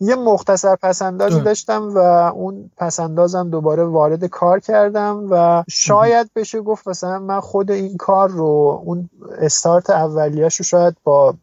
یه 0.00 0.14
مختصر 0.14 0.76
پسندازی 0.76 1.40
داشتم 1.40 1.88
و 1.94 1.98
اون 1.98 2.70
پسندازم 2.76 3.50
دوباره 3.50 3.84
وارد 3.84 4.24
کار 4.24 4.60
کردم 4.60 5.26
و 5.30 5.64
شاید 5.68 6.30
بشه 6.36 6.60
گفت 6.60 6.88
مثلا 6.88 7.18
من 7.18 7.40
خود 7.40 7.70
این 7.70 7.96
کار 7.96 8.28
رو 8.28 8.82
اون 8.84 9.10
استارت 9.38 9.90
اولیش 9.90 10.56
رو 10.56 10.64
شاید 10.64 10.96
با 11.04 11.34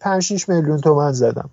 5 0.00 0.22
6 0.22 0.48
میلیون 0.48 0.80
تومن 0.80 1.12
زدم. 1.12 1.50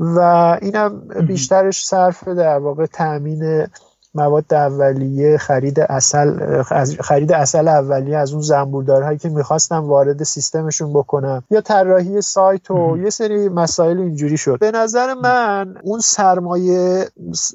و 0.00 0.18
اینم 0.62 1.08
بیشترش 1.26 1.86
صرف 1.86 2.28
در 2.28 2.58
واقع 2.58 2.86
تامین 2.86 3.66
مواد 4.14 4.54
اولیه 4.54 5.38
خرید 5.38 5.80
اصل 5.80 6.62
خرید 7.00 7.32
اصل 7.32 7.68
اولیه 7.68 8.16
از 8.16 8.32
اون 8.32 8.42
زنبوردارهایی 8.42 9.18
که 9.18 9.28
می‌خواستم 9.28 9.84
وارد 9.84 10.22
سیستمشون 10.22 10.92
بکنم. 10.92 11.42
یا 11.50 11.60
طراحی 11.60 12.20
سایت 12.20 12.70
و 12.70 12.98
یه 12.98 13.10
سری 13.10 13.48
مسائل 13.48 13.98
اینجوری 13.98 14.36
شد. 14.36 14.58
به 14.58 14.70
نظر 14.70 15.14
من 15.14 15.74
اون 15.82 16.00
سرمایه 16.00 17.04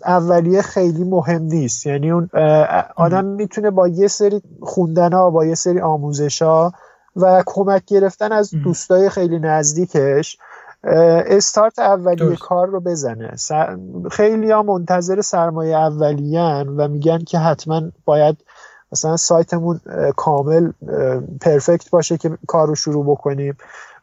اولیه 0.06 0.62
خیلی 0.62 1.04
مهم 1.04 1.42
نیست. 1.42 1.86
یعنی 1.86 2.12
اون 2.12 2.30
آدم 2.96 3.26
می‌تونه 3.26 3.72
با 3.72 3.88
یه 3.88 4.08
سری 4.08 4.42
خوندن 4.62 5.14
ها 5.14 5.30
با 5.30 5.46
یه 5.46 5.56
سری 5.56 5.82
آموزش 5.82 6.42
ها 6.42 6.74
و 7.16 7.44
کمک 7.46 7.86
گرفتن 7.86 8.32
از 8.32 8.52
دوستای 8.64 9.10
خیلی 9.10 9.40
نزدیکش 9.40 10.38
استارت 10.84 11.80
اولیه 11.80 12.36
کار 12.36 12.68
رو 12.68 12.80
بزنه. 12.80 13.36
خیلی 14.12 14.52
ها 14.52 14.64
منتظر 14.64 15.22
سرمایه 15.22 15.78
اولیان 15.78 16.68
و 16.68 16.88
میگن 16.88 17.20
که 17.20 17.38
حتما 17.38 17.82
باید 18.06 18.38
مثلا 18.92 19.18
سایتمون 19.18 19.80
کامل 20.16 20.72
پرفکت 21.42 21.90
باشه 21.90 22.18
که 22.18 22.38
کار 22.48 22.68
رو 22.68 22.76
شروع 22.76 23.06
بکنیم. 23.06 23.58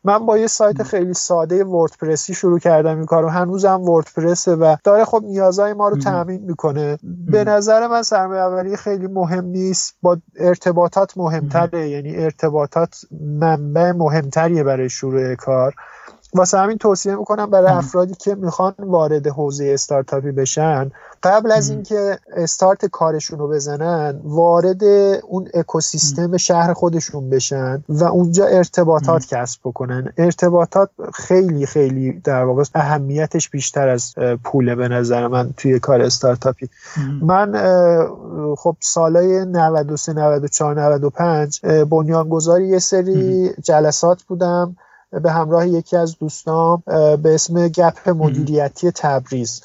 من 0.05 0.27
با 0.27 0.39
یه 0.39 0.47
سایت 0.47 0.83
خیلی 0.83 1.15
ساده 1.15 1.65
وردپرسی 1.65 2.35
شروع 2.35 2.59
کردم 2.59 2.97
این 2.97 3.07
کارو 3.07 3.29
هنوزم 3.29 3.81
وردپرسه 3.81 4.55
و 4.55 4.77
داره 4.85 5.05
خب 5.05 5.23
نیازهای 5.25 5.73
ما 5.73 5.89
رو 5.89 5.97
تامین 5.97 6.43
می‌کنه. 6.43 6.99
به 7.03 7.45
نظر 7.45 7.87
من 7.87 8.03
سرمایه 8.03 8.41
اولی 8.41 8.77
خیلی 8.77 9.07
مهم 9.07 9.45
نیست. 9.45 9.95
با 10.03 10.17
ارتباطات 10.37 11.19
مهمتره. 11.19 11.89
یعنی 11.89 12.17
ارتباطات 12.17 13.01
منبع 13.41 13.93
مهمتریه 13.93 14.65
برای 14.65 14.89
شروع 14.89 15.35
کار. 15.35 15.75
واسه 16.35 16.59
همین 16.59 16.79
توصیه 16.79 17.15
می‌کنم 17.15 17.51
برای 17.51 17.73
افرادی 17.73 18.15
که 18.15 18.35
می‌خوان 18.35 18.75
وارد 18.79 19.27
حوزه 19.27 19.71
استارتاپی 19.75 20.33
بشن 20.33 20.91
قبل 21.23 21.53
از 21.53 21.71
اینکه 21.71 22.19
استارت 22.37 22.87
کارشون 22.87 23.39
رو 23.39 23.49
بزنن 23.49 24.21
وارد 24.25 24.85
اون 25.29 25.49
اکوسیستم 25.55 26.37
شهر 26.37 26.73
خودشون 26.73 27.31
بشن 27.31 27.85
و 27.89 28.05
اونجا 28.05 28.47
ارتباطات 28.47 29.27
کسب 29.27 29.61
بکنن. 29.65 30.13
ارتباطات 30.19 30.91
خیلی 31.15 31.67
خیلی 31.67 32.13
در 32.13 32.45
واقع 32.45 32.65
اهمیتش 32.75 33.51
بیشتر 33.51 33.89
از 33.89 34.15
پوله 34.45 34.75
به 34.75 34.89
نظر 34.89 35.27
من 35.27 35.51
توی 35.57 35.79
کار 35.79 36.01
استارتاپی. 36.03 36.69
من 37.23 37.53
خب 38.59 38.77
سالای 38.81 39.45
93 39.45 40.13
94 40.13 40.81
95 40.81 41.61
بنیانگذاری 41.91 42.69
یه 42.69 42.79
سری 42.79 43.51
جلسات 43.63 44.23
بودم. 44.23 44.77
به 45.11 45.33
همراه 45.33 45.69
یکی 45.69 45.97
از 45.97 46.19
دوستان 46.19 46.83
به 47.23 47.35
اسم 47.35 47.69
گپ 47.69 48.09
مدیریتی 48.09 48.91
تبریز. 48.91 49.63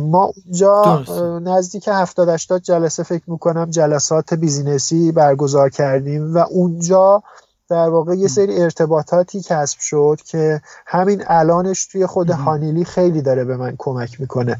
ما 0.00 0.32
اونجا 0.44 1.04
نزدیک 1.42 1.88
70 1.88 2.28
80 2.28 2.62
جلسه 2.62 3.02
فکر 3.02 3.22
می‌کنم 3.26 3.70
جلسات 3.70 4.34
بیزینسی 4.34 5.12
برگزار 5.12 5.68
کردیم 5.68 6.34
و 6.34 6.38
اونجا 6.38 7.22
در 7.68 7.88
واقع 7.88 8.14
یه 8.14 8.28
سری 8.28 8.62
ارتباطاتی 8.62 9.40
کسب 9.40 9.78
شد 9.80 10.20
که 10.26 10.60
همین 10.86 11.24
الانش 11.26 11.86
توی 11.86 12.06
خود 12.06 12.30
هانیلی 12.30 12.84
خیلی 12.84 13.22
داره 13.22 13.44
به 13.44 13.56
من 13.56 13.74
کمک 13.78 14.20
می‌کنه. 14.20 14.56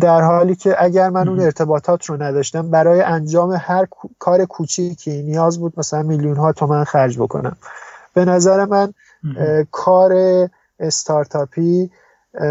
در 0.00 0.22
حالی 0.22 0.54
که 0.54 0.76
اگر 0.78 1.10
من 1.10 1.28
اون 1.28 1.40
ارتباطات 1.40 2.04
رو 2.04 2.22
نداشتم 2.22 2.70
برای 2.70 3.00
انجام 3.00 3.52
هر 3.60 3.86
کار 4.18 4.44
کوچیکی 4.44 5.22
نیاز 5.22 5.58
بود 5.58 5.72
مثلا 5.76 6.02
میلیون 6.02 6.36
ها 6.36 6.52
تومن 6.52 6.84
خرج 6.84 7.18
بکنم. 7.18 7.56
به 8.14 8.24
نظر 8.24 8.64
من 8.64 8.94
کار 9.70 10.12
استارتاپی 10.80 11.90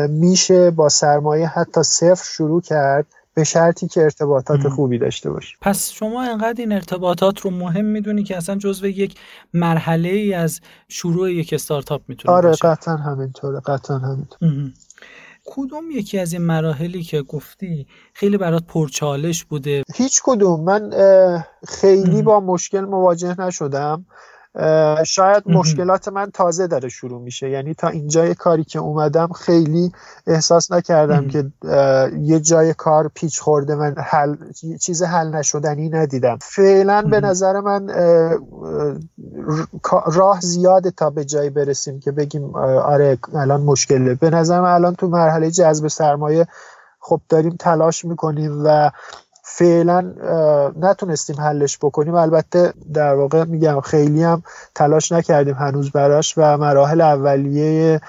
میشه 0.09 0.71
با 0.71 0.89
سرمایه 0.89 1.47
حتی 1.47 1.83
صفر 1.83 2.25
شروع 2.25 2.61
کرد 2.61 3.05
به 3.33 3.43
شرطی 3.43 3.87
که 3.87 4.01
ارتباطات 4.01 4.67
خوبی 4.67 4.97
داشته 4.97 5.29
باشه. 5.29 5.57
پس 5.61 5.91
شما 5.91 6.23
انقدر 6.23 6.61
این 6.61 6.71
ارتباطات 6.71 7.39
رو 7.39 7.51
مهم 7.51 7.85
می‌دونی 7.85 8.23
که 8.23 8.37
اصلا 8.37 8.55
جزو 8.55 8.87
یک 8.87 9.15
مرحله 9.53 10.09
ای 10.09 10.33
از 10.33 10.59
شروع 10.87 11.31
یک 11.31 11.53
استارتاپ 11.53 12.01
می‌تونه 12.07 12.35
آره 12.35 12.51
قطعا 12.51 12.95
همینطوره 12.95 13.59
قطعا 13.59 13.97
همینطوره. 13.97 14.73
کدوم 15.45 15.91
یکی 15.91 16.19
از 16.19 16.33
این 16.33 16.41
مراحلی 16.41 17.03
که 17.03 17.21
گفتی 17.21 17.87
خیلی 18.13 18.37
برات 18.37 18.63
پرچالش 18.67 19.43
بوده؟ 19.43 19.83
هیچ 19.95 20.21
کدوم. 20.23 20.63
من 20.63 20.91
خیلی 21.67 22.21
با 22.21 22.39
مشکل 22.39 22.81
مواجه 22.81 23.41
نشدم. 23.41 24.05
شاید 25.05 25.43
مشکلات 25.45 26.07
من 26.07 26.31
تازه 26.31 26.67
داره 26.67 26.89
شروع 26.89 27.21
میشه. 27.21 27.49
یعنی 27.49 27.73
تا 27.73 27.87
اینجای 27.87 28.35
کاری 28.35 28.63
که 28.63 28.79
اومدم 28.79 29.27
خیلی 29.27 29.91
احساس 30.27 30.71
نکردم 30.71 31.27
که 31.27 31.51
یه 32.21 32.39
جای 32.39 32.73
کار 32.73 33.11
پیچ 33.15 33.39
خورده 33.39 33.75
من 33.75 33.95
حل 33.97 34.35
چیز 34.81 35.03
حل 35.03 35.35
نشدنی 35.35 35.89
ندیدم. 35.89 36.37
فعلا 36.41 37.01
به 37.01 37.19
نظر 37.19 37.59
من 37.59 37.87
راه 40.05 40.39
زیاده 40.41 40.91
تا 40.91 41.09
به 41.09 41.25
جایی 41.25 41.49
برسیم 41.49 41.99
که 41.99 42.11
بگیم 42.11 42.55
آره 42.55 43.17
الان 43.33 43.61
مشکله. 43.61 44.15
به 44.15 44.29
نظر 44.29 44.61
من 44.61 44.73
الان 44.73 44.95
تو 44.95 45.07
مرحله 45.07 45.51
جذب 45.51 45.87
سرمایه 45.87 46.47
خب 46.99 47.21
داریم 47.29 47.55
تلاش 47.59 48.05
می‌کنیم 48.05 48.61
و 48.65 48.91
فعلا 49.47 50.13
نتونستیم 50.81 51.35
حلش 51.35 51.77
بکنیم. 51.77 52.15
البته 52.15 52.73
در 52.93 53.13
واقع 53.13 53.43
میگم 53.43 53.81
خیلی 53.81 54.23
هم 54.23 54.43
تلاش 54.75 55.11
نکردیم 55.11 55.55
هنوز 55.55 55.91
براش 55.91 56.33
و 56.37 56.57
مراحل 56.57 57.01
اولیه 57.01 58.01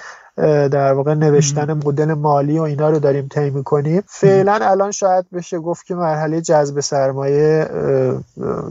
در 0.71 0.93
واقع 0.93 1.13
نوشتن 1.13 1.73
مدل 1.73 2.13
مالی 2.13 2.59
و 2.59 2.61
اینا 2.61 2.89
رو 2.89 2.99
داریم 2.99 3.27
طی 3.27 3.49
می‌کنیم. 3.49 4.03
فعلا 4.07 4.59
الان 4.61 4.91
شاید 4.91 5.25
بشه 5.33 5.59
گفت 5.59 5.85
که 5.85 5.95
مرحله 5.95 6.41
جذب 6.41 6.79
سرمایه 6.79 7.69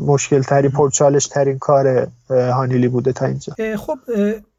مشکل 0.07 0.43
تری 0.43 0.69
پرچالش 0.69 1.27
ترین 1.27 1.59
کار 1.59 2.09
هانیلی 2.31 2.89
بوده 2.89 3.13
تا 3.13 3.27
اینجا. 3.27 3.77
خب 3.77 3.99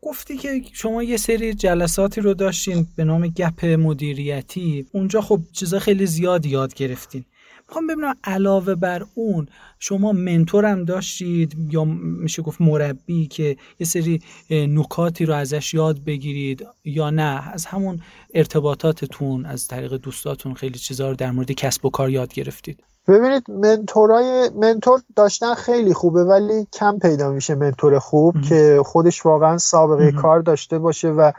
گفتی 0.01 0.37
که 0.37 0.61
شما 0.73 1.03
یه 1.03 1.17
سری 1.17 1.53
جلساتی 1.53 2.21
رو 2.21 2.33
داشتین 2.33 2.87
به 2.95 3.03
نام 3.03 3.27
گپ 3.27 3.65
مدیریتی. 3.65 4.85
اونجا 4.93 5.21
خب 5.21 5.39
چیزا 5.51 5.79
خیلی 5.79 6.05
زیاد 6.05 6.45
یاد 6.45 6.73
گرفتین. 6.73 7.25
می‌خوام 7.69 7.87
ببینم 7.87 8.15
علاوه 8.23 8.75
بر 8.75 9.05
اون 9.15 9.47
شما 9.79 10.11
منتور 10.11 10.65
هم 10.65 10.85
داشتید 10.85 11.73
یا 11.73 11.83
میشه 11.83 12.41
گفت 12.41 12.61
مربی 12.61 13.27
که 13.27 13.57
یه 13.79 13.87
سری 13.87 14.21
نکاتی 14.49 15.25
رو 15.25 15.33
ازش 15.33 15.73
یاد 15.73 16.03
بگیرید 16.03 16.67
یا 16.85 17.09
نه؟ 17.09 17.51
از 17.53 17.65
همون 17.65 17.99
ارتباطاتتون 18.33 19.45
از 19.45 19.67
طریق 19.67 19.93
دوستاتون 19.93 20.53
خیلی 20.53 20.79
چیزها 20.79 21.09
رو 21.09 21.15
در 21.15 21.31
مورد 21.31 21.51
کسب 21.51 21.85
و 21.85 21.89
کار 21.89 22.09
یاد 22.09 22.33
گرفتید. 22.33 22.83
ببینید 23.07 23.51
منتورای 23.51 24.49
منتور 24.55 25.01
داشتن 25.15 25.53
خیلی 25.53 25.93
خوبه 25.93 26.23
ولی 26.23 26.67
کم 26.73 26.99
پیدا 26.99 27.31
میشه 27.31 27.55
منتور 27.55 27.99
خوب 27.99 28.41
که 28.41 28.81
خودش 28.85 29.25
واقعا 29.25 29.57
سابقه 29.57 30.11
کار 30.11 30.39
داشته 30.39 30.79
باشه 30.79 31.09
و 31.09 31.31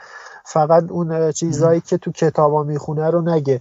فقط 0.45 0.91
اون 0.91 1.33
چیزهایی 1.33 1.81
که 1.81 1.99
تو 1.99 2.13
کتابا 2.13 2.63
می‌خونه 2.63 3.11
رو 3.11 3.21
نگه. 3.21 3.61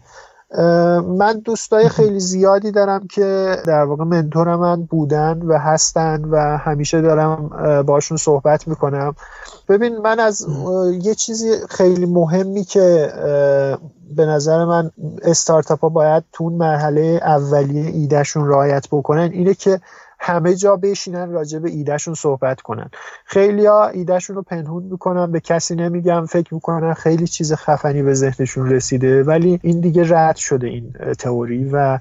من 1.18 1.40
دوستای 1.46 1.90
خیلی 1.90 2.20
زیادی 2.20 2.72
دارم 2.72 3.08
که 3.08 3.58
در 3.66 3.84
واقع 3.84 4.04
منتور 4.04 4.56
من 4.56 4.84
بودن 4.84 5.42
و 5.42 5.58
هستن 5.58 6.26
و 6.26 6.58
همیشه 6.58 7.02
دارم 7.02 7.50
باشون 7.84 8.18
صحبت 8.18 8.68
می‌کنم. 8.68 9.16
ببین 9.70 9.98
من 9.98 10.20
از 10.20 10.48
یه 11.02 11.16
چیزی 11.16 11.52
خیلی 11.70 12.06
مهمی 12.06 12.64
که 12.64 13.12
به 14.16 14.26
نظر 14.26 14.66
من 14.66 14.92
استارتاپ 15.22 15.80
ها 15.80 15.90
باید 15.90 16.24
تو 16.32 16.50
مرحله 16.50 17.20
اولیه 17.24 17.92
ایدهشون 17.92 18.48
رعایت 18.48 18.88
بکنن 18.92 19.30
اینه 19.32 19.54
که 19.54 19.80
همه 20.20 20.56
جا 20.56 20.76
بشینن 20.76 21.32
راجع 21.32 21.60
به 21.60 21.70
ایدهشون 21.70 22.14
صحبت 22.14 22.62
کنن. 22.62 22.90
خیلی 23.26 23.66
ها 23.66 23.88
ایدهشون 23.88 24.36
رو 24.36 24.42
پنهون 24.42 24.84
می‌کنن 24.84 25.32
به 25.32 25.40
کسی 25.40 25.76
نمیگم 25.76 26.26
فکر 26.26 26.54
می‌کنن 26.54 26.94
خیلی 26.94 27.28
چیز 27.28 27.54
خفنی 27.54 28.04
به 28.04 28.14
ذهنشون 28.14 28.70
رسیده 28.70 29.24
ولی 29.24 29.60
این 29.64 29.80
دیگه 29.80 30.16
رد 30.16 30.36
شده 30.36 30.68
این 30.68 30.94
تئوری 31.20 31.70
و 31.74 32.00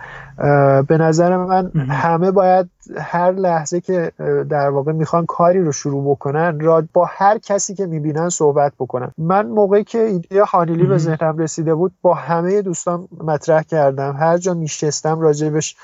به 0.83 0.99
نظر 0.99 1.37
من 1.37 1.71
همه 1.89 2.31
باید 2.31 2.71
هر 2.99 3.33
لحظه 3.33 3.81
که 3.81 4.13
در 4.51 4.69
واقع 4.69 4.93
می‌خوان 4.93 5.27
کاری 5.27 5.61
رو 5.61 5.73
شروع 5.73 6.11
بکنن 6.11 6.61
را 6.61 6.85
با 6.93 7.05
هر 7.11 7.39
کسی 7.39 7.75
که 7.75 7.87
می‌بینن 7.87 8.29
صحبت 8.29 8.73
بکنن. 8.79 9.13
من 9.19 9.47
موقعی 9.47 9.85
که 9.85 9.99
ایده 9.99 10.45
هانیلی 10.45 10.87
به 10.87 10.99
ذهنم 10.99 11.39
رسیده 11.39 11.75
بود 11.75 11.93
با 12.03 12.15
همه 12.15 12.63
دوستان 12.63 13.09
مطرح 13.25 13.63
کردم. 13.63 14.17
هر 14.17 14.39
جا 14.39 14.55
میشستم 14.55 15.21
راجبش 15.21 15.77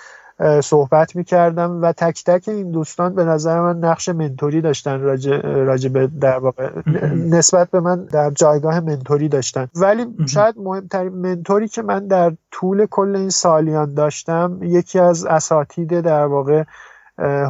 صحبت 0.62 1.16
می‌کردم 1.16 1.83
و 1.83 1.92
تک 1.92 2.24
تک 2.24 2.48
این 2.48 2.70
دوستان 2.70 3.14
به 3.14 3.24
نظر 3.24 3.61
من 3.61 3.78
نقش 3.78 4.09
منتوری 4.09 4.61
داشتن 4.61 5.00
راجع, 5.00 5.88
به 5.88 6.07
در 6.20 6.38
واقع 6.38 6.70
نسبت 7.16 7.70
به 7.70 7.81
من 7.81 8.05
در 8.05 8.31
جایگاه 8.31 8.81
منتوری 8.81 9.28
داشتن. 9.28 9.68
ولی 9.74 10.07
شاید 10.28 10.55
مهمترین 10.59 11.12
منتوری 11.12 11.68
که 11.68 11.83
من 11.83 12.07
در 12.07 12.33
طول 12.50 12.87
کل 12.87 13.16
این 13.16 13.31
سالیان 13.31 13.94
داشتم 13.94 14.59
یکی 14.62 14.98
از 14.98 15.24
اساتید 15.24 16.00
در 16.00 16.26
واقع 16.26 16.64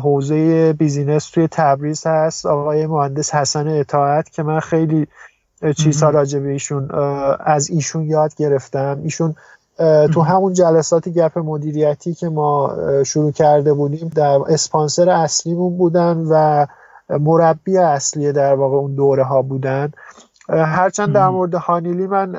حوزه 0.03 0.73
بیزینس 0.73 1.31
توی 1.31 1.49
تبریز 1.51 2.07
هست 2.07 2.47
آقای 2.47 2.87
مهندس 2.87 3.35
حسن 3.35 3.69
اطاعت 3.69 4.31
که 4.31 4.43
من 4.43 4.61
خیلی 4.61 5.07
چیزها 5.77 6.11
راجع 6.11 6.39
به 6.39 6.49
ایشون 6.49 6.91
از 7.41 7.71
ایشون 7.71 8.03
یاد 8.03 8.35
گرفتم. 8.35 9.01
ایشون 9.03 9.35
تو 10.15 10.21
همون 10.21 10.53
جلسات 10.53 11.09
گپ 11.09 11.39
مدیریتی 11.39 12.15
که 12.15 12.29
ما 12.29 12.77
شروع 13.07 13.33
کرده 13.33 13.73
بودیم 13.73 14.11
در 14.15 14.41
اسپانسر 14.49 15.11
اصلیمون 15.11 15.77
بودن 15.77 16.27
و 16.31 16.67
مربی 17.19 17.79
اصلی 17.79 18.33
در 18.33 18.55
واقع 18.55 18.77
اون 18.77 18.95
دوره 18.95 19.25
ها 19.25 19.43
بودن. 19.43 19.93
هرچند 20.49 21.13
در 21.13 21.29
مورد 21.29 21.55
هانیلی 21.55 22.07
من 22.07 22.33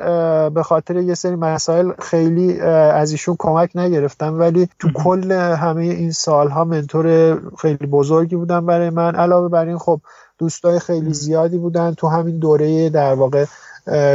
به 0.54 0.62
خاطر 0.62 0.96
یه 0.96 1.14
سری 1.14 1.36
مسائل 1.36 1.92
خیلی 1.98 2.60
از 2.60 3.10
ایشون 3.10 3.36
کمک 3.38 3.70
نگرفتم 3.74 4.40
ولی 4.40 4.68
تو 4.78 4.88
کل 4.92 5.32
همه 5.32 5.84
این 5.84 6.12
سالها 6.12 6.64
منتور 6.64 7.38
خیلی 7.58 7.86
بزرگی 7.86 8.36
بودن 8.36 8.66
برای 8.66 8.90
من. 8.90 9.14
علاوه 9.14 9.48
بر 9.48 9.66
این 9.66 9.78
خب 9.78 10.00
دوستای 10.38 10.78
خیلی 10.78 11.14
زیادی 11.14 11.58
بودن 11.58 11.94
تو 11.94 12.08
همین 12.08 12.38
دوره 12.38 12.90
در 12.90 13.14
واقع 13.14 13.44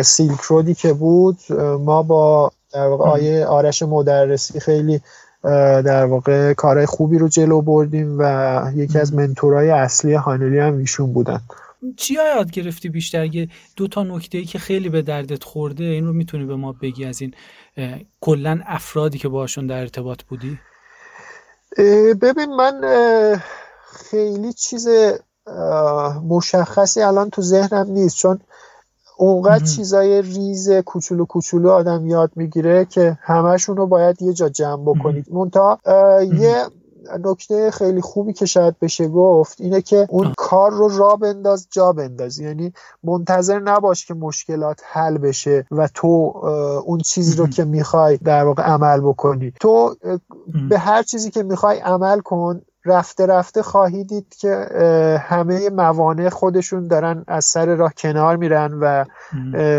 سیلک 0.02 0.42
رودی 0.42 0.74
که 0.74 0.94
بود 0.94 1.38
ما 1.80 2.04
با 2.04 2.52
در 2.74 2.88
واقع 2.88 3.04
آیه 3.06 3.46
آرش 3.46 3.84
مدرسی 3.84 4.60
خیلی 4.60 5.02
در 5.84 6.06
واقع 6.06 6.54
کارهای 6.54 6.86
خوبی 6.86 7.18
رو 7.18 7.28
جلو 7.28 7.62
بردیم 7.62 8.16
و 8.20 8.72
یکی 8.76 9.00
از 9.00 9.14
منتورهای 9.14 9.70
اصلی 9.70 10.14
هانلی 10.14 10.60
هم 10.60 10.78
ایشون 10.78 11.14
بودن. 11.14 11.42
چی 11.98 12.14
یاد 12.14 12.52
گرفتی 12.52 12.90
بیشتر؟ 12.90 13.22
اگه 13.22 13.50
دو 13.76 13.88
تا 13.88 14.04
نکته 14.04 14.38
ای 14.38 14.46
که 14.46 14.60
خیلی 14.60 14.90
به 14.90 15.02
دردت 15.02 15.44
خورده 15.44 15.84
این 15.84 16.06
رو 16.08 16.14
می‌تونی 16.14 16.46
به 16.46 16.56
ما 16.56 16.76
بگی 16.82 17.06
از 17.06 17.22
این 17.22 17.34
کلا 18.22 18.60
افرادی 18.66 19.18
که 19.18 19.28
باشون 19.28 19.68
در 19.68 19.80
ارتباط 19.80 20.24
بودی؟ 20.24 20.60
ببین 22.22 22.56
من 22.56 22.82
خیلی 23.94 24.54
چیز 24.54 24.88
مشخصی 26.30 27.02
الان 27.02 27.30
تو 27.30 27.42
ذهنم 27.42 27.92
نیست. 27.92 28.18
چون 28.18 28.40
اونقدر 29.20 29.66
چیزای 29.66 30.22
ریز 30.22 30.72
کوچولو 30.72 31.26
کوچولو 31.26 31.70
آدم 31.70 32.06
یاد 32.06 32.32
می‌گیره 32.36 32.86
که 32.86 33.18
همشون 33.22 33.78
رو 33.78 33.88
باید 33.88 34.22
یه 34.22 34.34
جا 34.34 34.50
جمع 34.50 34.84
بکنید. 34.84 35.26
مونتا 35.32 35.80
یه 36.34 36.56
نکته 37.24 37.72
خیلی 37.72 38.02
خوبی 38.02 38.34
که 38.34 38.46
شاید 38.46 38.80
بشه 38.80 39.08
گفت 39.08 39.62
اینه 39.62 39.82
که 39.82 40.08
اون 40.10 40.34
کار 40.38 40.72
رو 40.72 40.98
را 40.98 41.16
بنداز 41.16 41.68
جا 41.72 41.94
بنداز. 41.94 42.40
یعنی 42.40 42.74
منتظر 43.04 43.60
نباش 43.60 44.06
که 44.06 44.14
مشکلات 44.14 44.82
حل 44.84 45.18
بشه 45.18 45.66
و 45.72 45.88
تو 45.94 46.08
اون 46.86 47.00
چیزی 47.00 47.38
رو 47.38 47.48
که 47.48 47.64
می‌خوای 47.64 48.18
در 48.18 48.46
واقع 48.46 48.64
عمل 48.64 49.02
بکنی. 49.02 49.54
تو 49.60 49.96
به 50.70 50.78
هر 50.78 51.04
چیزی 51.04 51.32
که 51.32 51.44
می‌خوای 51.44 51.80
عمل 51.80 52.20
کن 52.20 52.62
رفته 52.90 53.26
رفته 53.26 53.62
خواهی 53.62 54.04
دید 54.04 54.36
که 54.38 54.50
همه 55.22 55.70
موانع 55.70 56.30
خودشون 56.30 56.88
دارن 56.88 57.24
از 57.28 57.46
سر 57.46 57.76
راه 57.76 57.94
کنار 57.98 58.36
میرن 58.36 58.74
و 58.82 59.06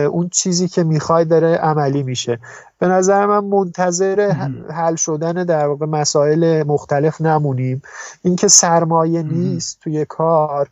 اون 0.07 0.29
چیزی 0.29 0.69
که 0.69 0.85
می‌خوای 0.85 1.25
داره 1.25 1.57
عملی 1.57 2.03
میشه. 2.03 2.39
به 2.79 2.89
نظر 2.89 3.27
من 3.27 3.45
منتظر 3.45 4.31
حل 4.71 4.95
شدن 4.95 5.33
در 5.45 5.67
واقع 5.67 5.87
مسائل 5.87 6.63
مختلف 6.67 7.21
نمونیم. 7.21 7.83
اینکه 8.23 8.49
سرمایه 8.49 9.23
نیست 9.23 9.81
توی 9.81 10.05
کار 10.05 10.69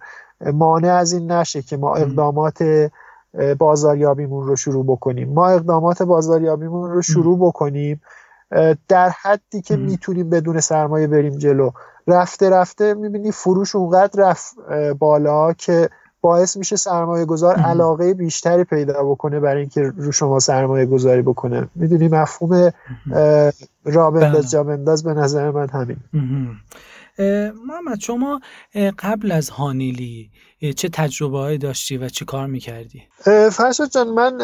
مانع 0.52 0.92
از 0.92 1.12
این 1.12 1.32
نشه 1.32 1.62
که 1.62 1.76
ما 1.76 1.94
اقدامات 1.94 2.64
بازاریابیمون 3.58 4.46
رو 4.46 4.56
شروع 4.56 4.84
بکنیم. 4.84 5.32
ما 5.32 5.48
اقدامات 5.48 6.02
بازاریابیمون 6.02 6.90
رو 6.90 7.02
شروع 7.02 7.38
بکنیم 7.38 8.00
در 8.88 9.08
حدی 9.22 9.62
که 9.62 9.76
می‌تونیم 9.76 10.30
بدون 10.30 10.60
سرمایه 10.60 11.06
بریم 11.06 11.38
جلو. 11.38 11.70
رفته 12.06 12.50
رفته 12.50 12.94
می‌بینی 12.94 13.32
فروش 13.32 13.76
اونقدر 13.76 14.22
رفت 14.22 14.54
بالا 14.98 15.52
که 15.52 15.88
باعث 16.20 16.56
میشه 16.56 16.76
سرمایه 16.76 17.24
گذار 17.24 17.56
علاقه 17.56 18.14
بیشتری 18.14 18.64
پیدا 18.64 19.04
بکنه 19.04 19.40
برای 19.40 19.60
اینکه 19.60 19.92
رو 19.96 20.12
شما 20.12 20.38
سرمایه 20.38 20.86
گذاری 20.86 21.22
بکنه. 21.22 21.68
می‌دونی 21.74 22.08
مفهوم 22.08 22.72
را 23.84 24.10
بنداز 24.10 24.50
جا 24.50 24.64
بنداز 24.64 25.04
به 25.04 25.14
نظر 25.14 25.50
من 25.50 25.68
همین. 25.68 25.96
محمد 27.66 28.00
شما 28.00 28.40
قبل 28.98 29.32
از 29.32 29.50
هانیلی 29.50 30.30
چه 30.76 30.88
تجربه 30.88 31.58
داشتی 31.58 31.96
و 31.96 32.08
چه 32.08 32.24
کار 32.24 32.46
می‌کردی؟ 32.46 33.02
فرشاد 33.52 33.90
جان 33.90 34.08
من 34.08 34.38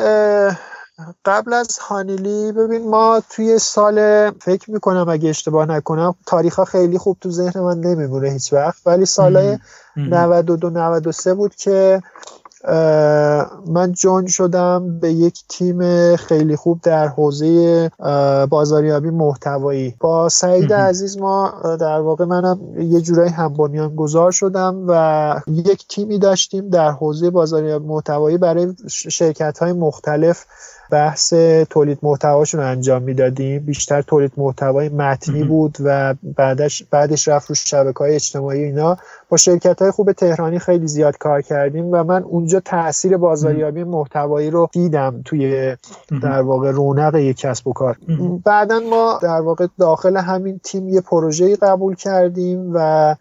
قبل 1.24 1.52
از 1.52 1.78
هانیلی 1.78 2.52
ببین 2.52 2.90
ما 2.90 3.22
توی 3.30 3.59
سال 3.59 4.30
فکر 4.30 4.70
می‌کنم 4.70 5.09
اگه 5.09 5.28
اشتباه 5.28 5.66
نکنم 5.66 6.14
تاریخ 6.26 6.54
ها 6.54 6.64
خیلی 6.64 6.98
خوب 6.98 7.16
تو 7.20 7.30
ذهن 7.30 7.61
من 7.61 7.80
نمیمونه 7.80 8.30
هیچ 8.30 8.52
وقت. 8.52 8.87
ولی 8.87 9.07
سال 9.07 9.59
92 9.96 10.70
93 10.70 11.35
بود 11.35 11.54
که 11.54 12.02
من 13.66 13.92
جون 13.92 14.26
شدم 14.26 14.98
به 14.98 15.12
یک 15.12 15.44
تیم 15.48 16.16
خیلی 16.16 16.57
خوب 16.57 16.80
در 16.80 17.09
حوزه 17.09 17.90
بازاریابی 18.50 19.11
محتوایی. 19.11 19.94
با 20.00 20.28
سعید 20.28 20.72
عزیز 20.72 21.18
ما 21.18 21.52
در 21.80 22.00
واقع 22.00 22.24
منم 22.24 22.61
یه 22.78 23.00
جورایی 23.00 23.30
هم 23.30 23.54
گذار 23.96 24.30
شدم 24.30 24.85
و 24.88 25.40
یک 25.46 25.88
تیمی 25.88 26.18
داشتیم 26.18 26.68
در 26.68 26.90
حوزه 26.90 27.30
بازاریابی 27.30 27.87
محتوایی 27.87 28.38
برای 28.38 28.74
شرکت 28.88 29.59
های 29.59 29.72
مختلف. 29.72 30.46
بحث 30.90 31.35
تولید 31.70 31.99
محتواشون 32.03 32.61
انجام 32.61 33.03
می‌دادیم. 33.03 33.62
بیشتر 33.64 34.03
تولید 34.03 34.33
محتوای 34.37 34.88
متنی 34.88 35.44
بود 35.44 35.77
و 35.85 36.14
بعدش 36.37 36.83
بعدش 36.90 37.29
رفت 37.29 37.49
رو 37.49 37.55
شبکه 37.55 37.99
های 37.99 38.14
اجتماعی 38.14 38.64
اینا. 38.64 38.97
با 39.29 39.37
شرکت 39.37 39.83
های 39.83 39.90
خوب 39.90 40.12
تهرانی 40.12 40.59
خیلی 40.59 40.87
زیاد 40.87 41.18
کار 41.18 41.42
کردیم 41.42 41.88
و 41.92 42.05
من 42.05 42.23
اونجا 42.23 42.61
تاثیر 42.61 43.16
بازاریابی 43.16 43.85
محتوایی 43.85 44.51
رو 44.51 44.68
دیدم 44.73 45.20
توی 45.25 45.77
در 46.23 46.42
واقع 46.42 46.70
رونق 46.70 47.14
یک 47.14 47.37
کسب 47.37 47.68
و 47.68 47.73
کار. 47.73 47.97
بعدا 48.44 48.81
ما 48.90 49.18
در 49.23 49.40
واقع 49.40 49.66
داخل 49.79 50.16
همین 50.16 50.61
تیم 50.64 50.88
یه 50.88 51.01
پروژه 51.01 51.57
قبول 51.57 51.94
کردیم 51.94 52.70
و 52.75 53.16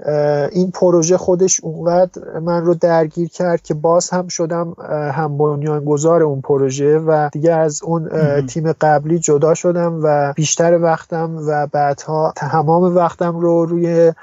این 0.52 0.71
پروژه 0.71 1.17
خودش 1.17 1.63
اونقدر 1.63 2.39
من 2.39 2.65
رو 2.65 2.73
درگیر 2.73 3.30
کرد 3.30 3.62
که 3.62 3.73
باز 3.73 4.10
هم 4.10 4.28
شدم 4.28 4.73
هم 4.89 5.38
بنیانگذار 5.38 6.23
اون 6.23 6.41
پروژه 6.41 6.97
و 6.97 7.30
دیگه 7.32 7.52
از 7.53 7.83
اون 7.83 8.09
تیم 8.47 8.71
قبلی 8.71 9.19
جدا 9.19 9.53
شدم 9.53 9.99
و 10.03 10.33
بیشتر 10.33 10.81
وقتم 10.81 11.37
و 11.47 11.67
بعدها 11.67 12.33
تمام 12.35 12.83
وقتم 12.95 13.39
رو 13.39 13.65
روی 13.65 14.13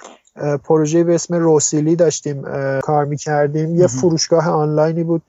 پروژه 0.64 1.04
به 1.04 1.14
اسم 1.14 1.34
روسیلی 1.34 1.96
داشتیم 1.96 2.42
کار 2.82 3.04
می‌کردیم. 3.04 3.76
یه 3.76 3.86
فروشگاه 3.86 4.48
آنلاینی 4.48 5.04
بود 5.04 5.22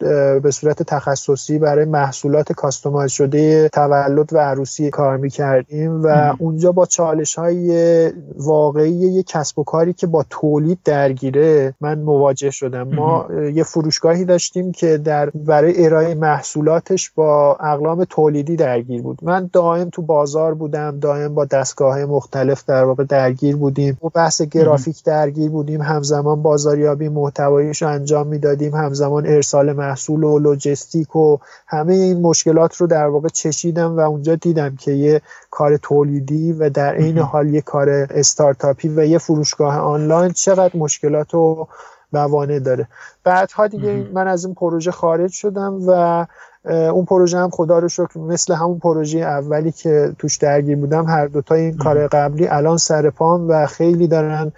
به 0.43 0.52
صورت 0.52 0.84
تخصصی 0.84 1.60
برای 1.60 1.86
محصولات 1.86 2.54
کاستومایز 2.54 3.12
شده 3.12 3.69
تولد 3.69 4.34
و 4.34 4.38
عروسی 4.38 4.89
کار 4.89 5.17
می‌کردیم 5.17 6.04
و 6.04 6.34
اونجا 6.39 6.71
با 6.71 6.86
چالش 6.86 7.36
های 7.36 8.12
واقعی 8.38 8.91
یه 8.91 9.24
کسب 9.24 9.60
و 9.60 9.63
کاری 9.63 9.93
که 9.93 10.08
با 10.08 10.26
تولید 10.30 10.80
درگیره 10.86 11.74
من 11.82 12.00
مواجه 12.00 12.52
شدم. 12.52 12.84
ما 12.84 13.28
یه 13.54 13.63
فروشگاهی 13.63 14.26
داشتیم 14.26 14.71
که 14.71 14.97
در 14.97 15.30
برای 15.30 15.86
ارائه 15.86 16.15
محصولاتش 16.15 17.12
با 17.15 17.56
اقلام 17.56 18.04
تولیدی 18.04 18.56
درگیر 18.56 19.02
بود. 19.02 19.19
من 19.21 19.50
دائم 19.54 19.89
تو 19.89 20.02
بازار 20.02 20.54
بودم 20.54 21.00
دائم 21.00 21.36
با 21.36 21.45
دستگاه 21.45 22.06
مختلف 22.06 22.63
در 22.67 22.84
واقع 22.84 23.04
درگیر 23.04 23.56
بودیم. 23.56 23.97
و 24.04 24.10
بحث 24.10 24.41
گرافیک 24.41 25.00
درگیر 25.03 25.49
بودیم 25.49 25.81
همزمان 25.81 26.41
بازاریابی 26.41 27.09
محتواییش 27.09 27.81
رو 27.81 27.87
انجام 27.87 28.27
می‌دادیم 28.27 28.75
همزمان 28.75 29.27
ارسال 29.27 29.73
محصول 29.73 30.23
و 30.23 30.39
لوجستیک 30.39 31.15
و 31.15 31.37
همه 31.67 31.93
این 31.93 32.21
مشکلات 32.21 32.75
رو 32.75 32.87
در 32.87 33.07
واقع 33.07 33.27
چشیدم 33.27 33.97
و 33.97 33.99
اونجا 33.99 34.35
دیدم 34.35 34.75
که 34.75 34.91
یه 34.91 35.21
کار 35.51 35.77
تولیدی 35.77 36.53
و 36.53 36.69
در 36.69 36.95
عین 36.95 37.17
حال 37.17 37.53
یه 37.53 37.61
کار 37.61 37.89
استارتاپی 37.89 38.89
و 38.89 39.05
یه 39.05 39.17
فروشگاه 39.17 39.77
آنلاین 39.77 40.31
چقدر 40.31 40.77
مشکلات 40.77 41.35
و 41.35 41.67
موانع 42.13 42.59
داره. 42.59 42.87
بعدها 43.23 43.67
دیگه 43.67 44.09
من 44.13 44.27
از 44.27 44.45
این 44.45 44.53
پروژه 44.53 44.91
خارج 44.91 45.31
شدم 45.31 45.79
و 45.87 46.25
اون 46.65 47.05
پروژه 47.05 47.37
هم 47.37 47.49
خدا 47.49 47.79
رو 47.79 47.89
شکر 47.89 48.19
مثل 48.19 48.53
همون 48.53 48.79
پروژه 48.79 49.19
اولی 49.19 49.71
که 49.71 50.15
توش 50.19 50.37
درگیر 50.37 50.77
بودم 50.77 51.05
هر 51.05 51.27
دوتا 51.27 51.55
این 51.55 51.77
کار 51.77 52.07
قبلی 52.07 52.47
الان 52.47 52.77
سر 52.77 53.09
پام 53.09 53.49
و 53.49 53.65
خیلی 53.65 54.07
دارن 54.07 54.51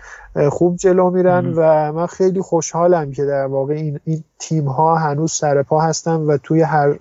خوب 0.52 0.76
جلو 0.76 1.10
میرن 1.10 1.54
و 1.56 1.92
من 1.92 2.08
خیلی 2.08 2.42
خوشحالم 2.42 3.12
که 3.12 3.26
در 3.26 3.46
واقع 3.46 3.74
این, 3.74 4.00
این 4.04 4.24
تیم 4.40 4.66
ها 4.66 4.96
هنوز 4.96 5.32
سر 5.32 5.64
پا 5.64 5.82
هستن 5.82 6.16
و 6.16 6.38
توی 6.38 6.62
هر 6.62 6.92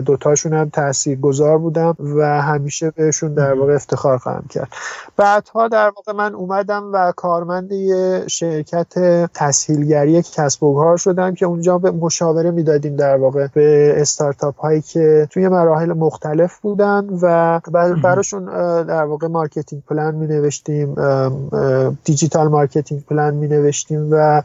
دوتاشون 0.00 0.52
هم 0.52 0.68
تأثیر 0.68 1.20
گذار 1.20 1.58
بودم 1.58 1.96
و 1.98 2.42
همیشه 2.42 2.90
بهشون 2.90 3.34
در 3.34 3.54
واقع 3.54 3.74
افتخار 3.74 4.18
خواهم 4.18 4.44
کرد. 4.50 4.68
بعدها 5.16 5.68
در 5.68 5.92
واقع 5.96 6.12
من 6.12 6.34
اومدم 6.34 6.90
و 6.92 7.12
کارمند 7.16 7.72
یه 7.72 8.24
شرکت 8.26 8.98
تسهیلگری 9.34 10.22
کسب 10.22 10.62
و 10.62 10.74
کار 10.74 10.96
شدم 10.96 11.34
که 11.34 11.46
اونجا 11.46 11.78
به 11.78 11.90
مشاوره 11.90 12.50
می‌دادیم 12.50 12.96
در 12.96 13.16
واقع 13.16 13.46
به 13.54 13.94
استارتاپ 13.96 14.60
هایی 14.60 14.80
که 14.80 15.28
توی 15.30 15.48
مراحل 15.48 15.92
مختلف 15.92 16.58
بودن 16.58 17.08
و 17.22 17.60
براشون 18.02 18.44
در 18.84 19.04
واقع 19.04 19.26
marketing 19.26 19.82
plan 19.88 20.14
می 20.14 20.26
نوشتیم 20.26 20.94
digital 22.04 22.48
marketing 22.82 23.04
plan 23.04 23.34
می 23.34 23.48
نوشتیم 23.48 24.08
و 24.10 24.42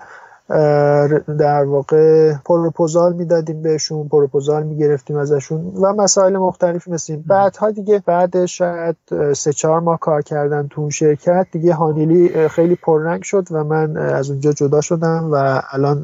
در 1.40 1.64
واقع 1.64 2.34
پروپوزال 2.46 3.14
می‌دادیم 3.14 3.62
بهشون 3.62 4.08
پروپوزال 4.08 4.64
می‌گرفتیم 4.64 5.18
ازشون 5.18 5.60
و 5.66 5.94
مسائل 5.94 6.38
مختلف 6.38 6.88
مثل 6.88 7.16
بعدها 7.16 7.72
دیگه 7.72 8.04
بعد 8.06 8.46
شاید 8.46 8.96
سه 9.34 9.54
چهار 9.54 9.80
ماه 9.80 10.00
کار 10.00 10.22
کردن 10.22 10.68
تو 10.68 10.82
اون 10.82 10.90
شرکت 10.90 11.48
دیگه 11.52 11.74
هانیلی 11.74 12.48
خیلی 12.48 12.76
پررنگ 12.76 13.24
شد 13.24 13.48
و 13.52 13.64
من 13.64 13.98
از 13.98 14.30
اونجا 14.30 14.54
جدا 14.54 14.82
شدم 14.82 15.30
و 15.32 15.62
الان 15.72 16.04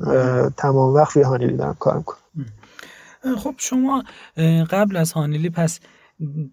تمام 0.58 0.94
وقت 0.94 1.16
روی 1.16 1.26
هانیلی 1.26 1.58
دارم 1.58 1.76
کار 1.80 1.98
می‌کنم. 1.98 2.20
خب 3.38 3.54
شما 3.58 4.04
قبل 4.70 4.98
از 4.98 5.12
هانیلی 5.12 5.50
پس 5.50 5.80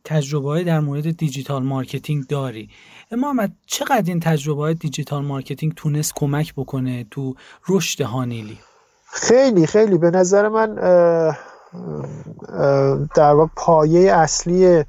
تجربه 0.04 0.64
در 0.64 0.80
مورد 0.80 1.16
digital 1.16 1.62
marketing 1.62 2.26
داری. 2.26 2.68
محمد 3.16 3.52
چقدر 3.66 4.04
این 4.06 4.20
تجربه 4.20 4.60
های 4.62 4.74
digital 4.74 5.24
marketing 5.24 5.72
تونست 5.76 6.12
کمک 6.16 6.54
بکنه 6.54 7.06
تو 7.10 7.34
رشد 7.68 8.00
هانیلی؟ 8.00 8.58
خیلی 9.04 9.66
خیلی. 9.66 9.98
به 9.98 10.10
نظر 10.10 10.48
من 10.48 10.74
در 13.14 13.32
واقع 13.32 13.50
پایه 13.56 14.12
اصلی 14.12 14.84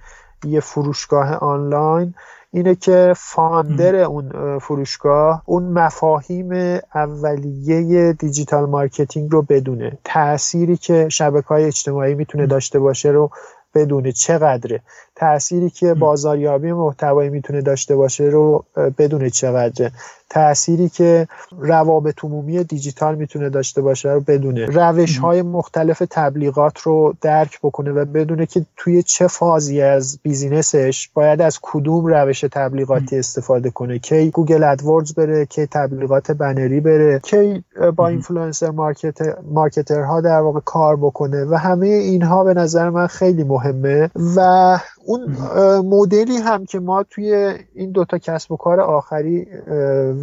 یه 0.46 0.60
فروشگاه 0.60 1.34
آنلاین 1.36 2.14
اینه 2.52 2.76
که 2.76 3.14
founder 3.18 3.96
اون 3.96 4.60
فروشگاه 4.60 5.44
اون 5.46 5.64
مفاهیم 5.64 6.80
اولیه 6.96 8.14
digital 8.14 8.66
marketing 8.66 9.32
رو 9.32 9.42
بدونه. 9.42 9.98
تأثیری 10.04 10.78
که 10.78 11.10
شبکه 11.10 11.48
های 11.48 11.66
اجتماعی 11.66 12.16
می‌تونه 12.16 12.48
داشته 12.48 12.80
باشه 12.80 13.10
رو 13.10 13.32
بدونه. 13.76 14.12
چقدره؟ 14.12 14.82
تأثیری 15.22 15.70
که 15.70 15.94
بازاریابی 15.94 16.72
محتوایی 16.72 17.30
می‌تونه 17.30 17.62
داشته 17.62 17.96
باشه 17.96 18.24
رو 18.24 18.66
بدونه 18.98 19.30
چقدره. 19.30 19.92
تأثیری 20.30 20.90
که 20.90 21.28
روابط 21.60 22.24
عمومی 22.24 22.64
دیجیتال 22.64 23.16
می‌تونه 23.16 23.50
داشته 23.50 23.82
باشه 23.82 24.10
رو 24.10 24.22
بدونه. 24.22 24.66
روش 24.66 25.18
های 25.18 25.42
مختلف 25.42 26.04
تبلیغات 26.10 26.80
رو 26.80 27.14
درک 27.22 27.60
بکنه 27.64 27.92
و 27.92 28.06
بدونه 28.06 28.46
که 28.46 28.66
توی 28.78 29.04
چه 29.04 29.28
فازی 29.28 29.82
از 29.82 30.20
business 30.24 30.93
ش 30.93 31.10
باید 31.14 31.42
از 31.42 31.60
کدوم 31.62 32.06
روش 32.06 32.46
تبلیغاتی 32.52 33.20
استفاده 33.20 33.70
کنه. 33.70 34.00
کی 34.00 34.30
Google 34.30 34.64
AdWords 34.64 35.14
بره 35.14 35.46
کی 35.46 35.66
تبلیغات 35.66 36.32
بنری 36.32 36.80
بره 36.80 37.20
کی 37.20 37.64
با 37.96 38.08
influencer 38.08 38.70
market 38.70 39.18
مارکترها 39.52 40.22
در 40.22 40.40
واقع 40.40 40.60
کار 40.60 40.96
بکنه 40.96 41.46
و 41.46 41.56
همه 41.56 41.88
اینها 41.88 42.44
به 42.44 42.54
نظر 42.54 42.90
من 42.90 43.08
خیلی 43.08 43.44
مهمه 43.44 44.10
و 44.36 44.78
اون 45.12 45.36
مدلی 45.78 46.38
هم 46.38 46.66
که 46.66 46.80
ما 46.80 47.04
توی 47.10 47.56
این 47.76 47.92
دوتا 47.92 48.18
کسب 48.18 48.52
و 48.52 48.58
کار 48.58 48.82
آخری 48.82 49.48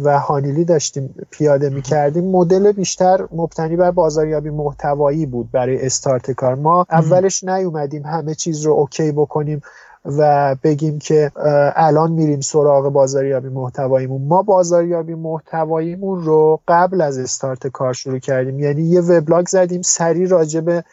و 0.03 0.19
هانیلی 0.19 0.65
داشتیم 0.65 1.15
پیاده 1.31 1.69
می 1.69 1.81
کردیم 1.81 2.31
مدل 2.31 2.71
بیشتر 2.71 3.27
مبتنی 3.31 3.75
بر 3.75 3.91
بازاریابی 3.91 4.49
محتوایی 4.49 5.25
بود 5.25 5.51
برای 5.51 5.85
استارت 5.85 6.31
کار. 6.31 6.55
ما 6.55 6.85
اولش 6.91 7.43
نیومدیم 7.43 8.05
همه 8.05 8.35
چیز 8.35 8.65
رو 8.65 8.71
اوکی 8.71 9.11
بکنیم 9.11 9.61
و 10.05 10.55
بگیم 10.63 10.99
که 10.99 11.31
الان 11.75 12.11
میریم 12.11 12.41
سراغ 12.41 12.89
بازاریابی 12.89 13.49
محتواییمون. 13.49 14.21
ما 14.27 14.41
بازاریابی 14.41 15.13
محتواییمون 15.13 16.23
رو 16.23 16.59
قبل 16.67 17.01
از 17.01 17.17
استارت 17.17 17.67
کار 17.67 17.93
شروع 17.93 18.19
کردیم. 18.19 18.59
یعنی 18.59 18.81
یه 18.81 19.01
وبلاگ 19.01 19.47
زدیم 19.47 19.81
سری 19.81 20.27
راجب 20.27 20.83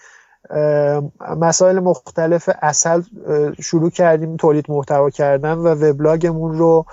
مسائل 1.36 1.80
مختلف 1.80 2.48
اصل 2.62 3.02
شروع 3.60 3.90
کردیم 3.90 4.36
تولید 4.36 4.64
محتوا 4.68 5.10
کردن 5.10 5.52
و 5.52 5.68
وبلاگمون 5.68 6.58
رو 6.58 6.86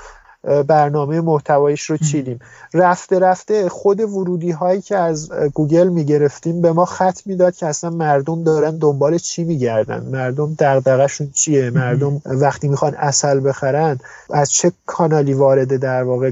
برنامه 0.67 1.21
محتوایش 1.21 1.81
رو 1.81 1.97
چیدیم. 1.97 2.39
رفته 2.73 3.19
رفته 3.19 3.69
خود 3.69 3.99
ورودی 3.99 4.51
هایی 4.51 4.81
که 4.81 4.97
از 4.97 5.31
گوگل 5.53 5.87
می‌گرفتیم 5.87 6.61
به 6.61 6.71
ما 6.71 6.85
خط 6.85 7.19
می‌داد 7.25 7.55
که 7.55 7.65
اصلا 7.65 7.89
مردم 7.89 8.43
دارن 8.43 8.77
دنبال 8.77 9.17
چی 9.17 9.43
میگردن. 9.43 10.03
مردم 10.03 10.55
دغدغه‌شون 10.59 11.29
چیه؟ 11.33 11.69
مردم 11.69 12.21
وقتی 12.25 12.67
می‌خوان 12.67 12.93
اصل 12.95 13.47
بخرن 13.47 13.99
از 14.29 14.51
چه 14.51 14.71
کانالی 14.85 15.33
وارد 15.33 15.75
در 15.77 16.03
واقع 16.03 16.31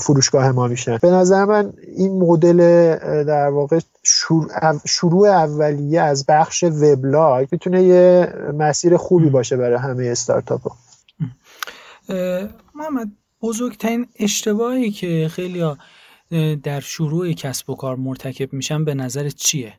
فروشگاه 0.00 0.52
ما 0.52 0.66
میشن؟ 0.66 0.98
به 1.02 1.10
نظر 1.10 1.44
من 1.44 1.72
این 1.96 2.18
مدل 2.18 2.56
در 3.24 3.48
واقع 3.48 3.80
شروع 4.84 5.28
اولیه 5.28 6.00
از 6.00 6.24
بخش 6.28 6.64
وبلاگ 6.64 7.46
می‌تونه 7.50 7.82
یه 7.82 8.32
مسیر 8.58 8.96
خوبی 8.96 9.30
باشه 9.30 9.56
برای 9.56 9.78
همه 9.78 10.06
استارتاپ 10.06 10.60
ها 10.62 10.76
محمد 12.78 13.12
بزرگترین 13.42 14.06
اشتباهی 14.18 14.90
که 14.90 15.28
خیلی 15.32 15.62
در 16.62 16.80
شروع 16.80 17.32
کسب 17.32 17.70
و 17.70 17.74
کار 17.74 17.96
مرتکب 17.96 18.52
میشن 18.52 18.84
به 18.84 18.94
نظر 18.94 19.28
چیه؟ 19.28 19.72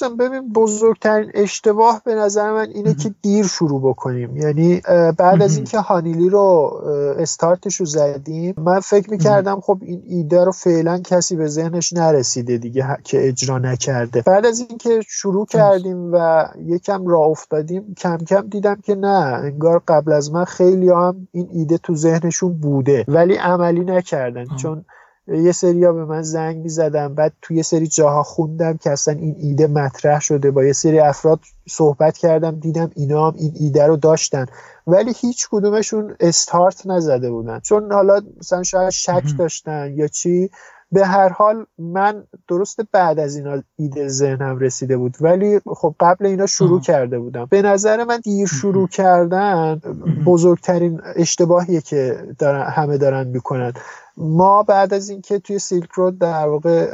جان 0.00 0.16
ببین 0.16 0.52
بزرگترین 0.52 1.30
اشتباه 1.34 2.02
به 2.04 2.14
نظر 2.14 2.52
من 2.52 2.68
اینه 2.74 2.94
که 2.94 3.14
دیر 3.22 3.46
شروع 3.46 3.80
بکنیم. 3.80 4.36
یعنی 4.36 4.80
بعد 5.18 5.42
از 5.42 5.56
اینکه 5.56 5.78
هانیلی 5.78 6.28
رو 6.28 6.80
استارتش 7.18 7.76
رو 7.76 7.86
زدیم 7.86 8.54
من 8.58 8.80
فکر 8.80 9.10
می‌کردم 9.10 9.60
خب 9.60 9.78
این 9.82 10.02
ایده 10.06 10.44
رو 10.44 10.52
فعلا 10.52 10.98
کسی 10.98 11.36
به 11.36 11.46
ذهنش 11.46 11.92
نرسیده 11.92 12.58
دیگه 12.58 12.96
که 13.04 13.28
اجرا 13.28 13.58
نکرده. 13.58 14.22
بعد 14.22 14.46
از 14.46 14.60
اینکه 14.68 15.00
شروع 15.08 15.46
کردیم 15.46 16.12
و 16.12 16.46
یکم 16.66 17.06
راه 17.06 17.28
افتادیم 17.28 17.94
کم 17.94 18.18
کم 18.18 18.48
دیدم 18.48 18.76
که 18.84 18.94
نه 18.94 19.08
انگار 19.44 19.82
قبل 19.88 20.12
از 20.12 20.32
من 20.32 20.44
خیلی 20.44 20.88
هم 20.88 21.28
این 21.32 21.48
ایده 21.52 21.78
تو 21.78 21.94
ذهنشون 21.94 22.52
بوده 22.52 23.04
ولی 23.08 23.34
عملی 23.34 23.84
نکردن. 23.84 24.44
چون 24.56 24.84
یه 25.28 25.52
سریا 25.52 25.92
به 25.92 26.04
من 26.04 26.22
زنگ 26.22 26.56
می 26.56 26.68
زدم 26.68 27.14
بعد 27.14 27.32
توی 27.42 27.56
یه 27.56 27.62
سری 27.62 27.86
جاها 27.86 28.22
خوندم 28.22 28.76
که 28.76 28.90
اصلا 28.90 29.14
این 29.14 29.36
ایده 29.38 29.66
مطرح 29.66 30.20
شده. 30.20 30.50
با 30.50 30.64
یه 30.64 30.72
سری 30.72 30.98
افراد 30.98 31.40
صحبت 31.68 32.18
کردم 32.18 32.60
دیدم 32.60 32.90
اینا 32.96 33.30
هم 33.30 33.34
این 33.38 33.52
ایده 33.60 33.86
رو 33.86 33.96
داشتن. 33.96 34.46
ولی 34.86 35.12
هیچ 35.16 35.48
کدومشون 35.50 36.16
استارت 36.20 36.86
نزده 36.86 37.30
بودن. 37.30 37.60
چون 37.60 37.92
حالا 37.92 38.20
مثلا 38.38 38.62
شاید 38.62 38.90
شک 38.90 39.22
داشتن 39.38 39.92
یا 39.96 40.08
چی. 40.08 40.50
به 40.92 41.06
هر 41.06 41.28
حال 41.28 41.66
من 41.78 42.24
درست 42.48 42.80
بعد 42.92 43.18
از 43.18 43.36
اینا 43.36 43.62
ایده 43.76 44.08
ذهنم 44.08 44.58
رسیده 44.58 44.96
بود. 44.96 45.16
ولی 45.20 45.60
خب 45.66 45.94
قبل 46.00 46.26
اینا 46.26 46.46
شروع 46.46 46.80
کرده 46.80 47.18
بودم. 47.18 47.46
به 47.50 47.62
نظر 47.62 48.04
من 48.04 48.20
دیر 48.20 48.46
شروع 48.46 48.88
کردن 48.88 49.80
بزرگترین 50.26 51.00
اشتباهیه 51.16 51.80
که 51.80 52.26
دارن 52.38 52.70
همه 52.70 52.98
دارن 52.98 53.26
می‌کنن. 53.26 53.72
ما 54.16 54.62
بعد 54.62 54.94
از 54.94 55.08
اینکه 55.08 55.38
توی 55.38 55.58
سیلک 55.58 55.90
رود 55.90 56.18
در 56.18 56.48
واقع 56.48 56.88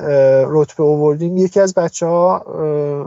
رتبه 0.49 0.85
آوردیم 0.85 1.37
یکی 1.37 1.61
از 1.61 1.75
بچه 1.75 2.07
ها 2.07 2.45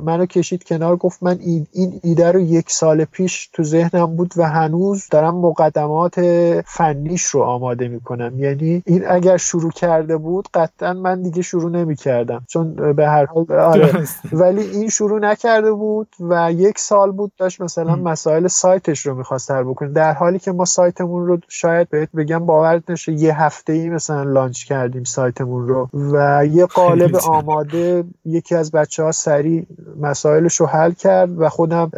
منو 0.04 0.26
کشید 0.26 0.64
کنار 0.64 0.96
گفت 0.96 1.24
من 1.24 1.40
این 1.42 1.68
ایده 2.04 2.32
رو 2.32 2.40
یک 2.40 2.72
سال 2.72 3.06
پیش 3.06 3.50
تو 3.54 3.64
ذهنم 3.64 4.16
بود 4.16 4.34
و 4.38 4.44
هنوز 4.44 5.08
دارم 5.12 5.36
مقدمات 5.36 6.22
فنیش 6.66 7.26
رو 7.26 7.42
آماده 7.42 7.88
می‌کنم. 7.88 8.40
یعنی 8.40 8.84
این 8.86 9.04
اگر 9.08 9.38
شروع 9.38 9.72
کرده 9.72 10.18
بود 10.18 10.48
قطعا 10.54 10.94
من 10.94 11.22
دیگه 11.22 11.42
شروع 11.42 11.72
نمی‌کردم. 11.72 12.46
چون 12.48 12.94
به 12.94 13.08
هر 13.08 13.26
حال 13.26 13.52
آره. 13.52 14.08
ولی 14.32 14.62
این 14.62 14.90
شروع 14.90 15.20
نکرده 15.20 15.72
بود 15.72 16.08
و 16.20 16.52
یک 16.52 16.80
سال 16.80 17.12
بود 17.12 17.32
داشت 17.38 17.62
مثلا 17.62 17.96
مسائل 17.96 18.48
سایتش 18.48 19.06
رو 19.06 19.16
می‌خواست 19.16 19.52
حل 19.52 19.64
بکنه. 19.64 19.90
در 19.90 20.14
حالی 20.14 20.40
که 20.40 20.52
ما 20.52 20.66
سایتمون 20.66 21.26
رو 21.28 21.38
شاید 21.48 21.90
بهت 21.90 22.10
بگم 22.12 22.46
باورت 22.46 22.90
نشه 22.90 23.12
یه 23.12 23.42
هفته 23.42 23.74
ای 23.74 23.90
مثلا 24.02 24.24
لانچ 24.24 24.64
کردیم 24.64 25.04
سایتمون 25.04 25.68
رو 25.68 25.90
و 25.94 26.46
یه 26.46 26.66
قالب 26.66 27.16
آماده 27.16 28.04
یکی 28.26 28.56
از 28.56 28.72
بچه 28.72 29.04
ها 29.04 29.12
سریع 29.12 29.66
مسائلش 30.00 30.56
رو 30.56 30.66
حل 30.66 30.92
کرد 30.92 31.40
و 31.40 31.50
خودم 31.50 31.92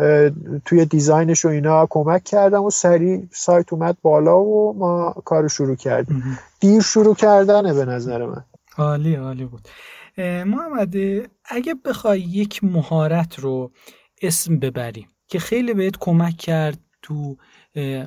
توی 0.65 0.85
دیزاینش 0.85 1.45
و 1.45 1.47
اینا 1.47 1.87
کمک 1.89 2.23
کردم 2.23 2.63
و 2.63 2.69
سریع 2.69 3.27
سایت 3.31 3.73
اومد 3.73 3.97
بالا 4.01 4.39
و 4.39 4.73
ما 4.79 5.15
کار 5.25 5.47
شروع 5.47 5.75
کردیم. 5.75 6.39
دیر 6.59 6.81
شروع 6.81 7.15
کردنه 7.15 7.73
به 7.73 7.85
نظر 7.85 8.25
من. 8.25 8.43
عالی 8.77 9.15
عالی 9.15 9.45
بود. 9.45 9.67
محمد 10.45 10.95
اگه 11.45 11.75
بخوای 11.85 12.19
یک 12.19 12.63
مهارت 12.63 13.39
رو 13.39 13.71
اسم 14.21 14.59
ببریم 14.59 15.07
که 15.27 15.39
خیلی 15.39 15.73
بهت 15.73 15.97
کمک 15.99 16.37
کرد 16.37 16.77
تو 17.01 17.37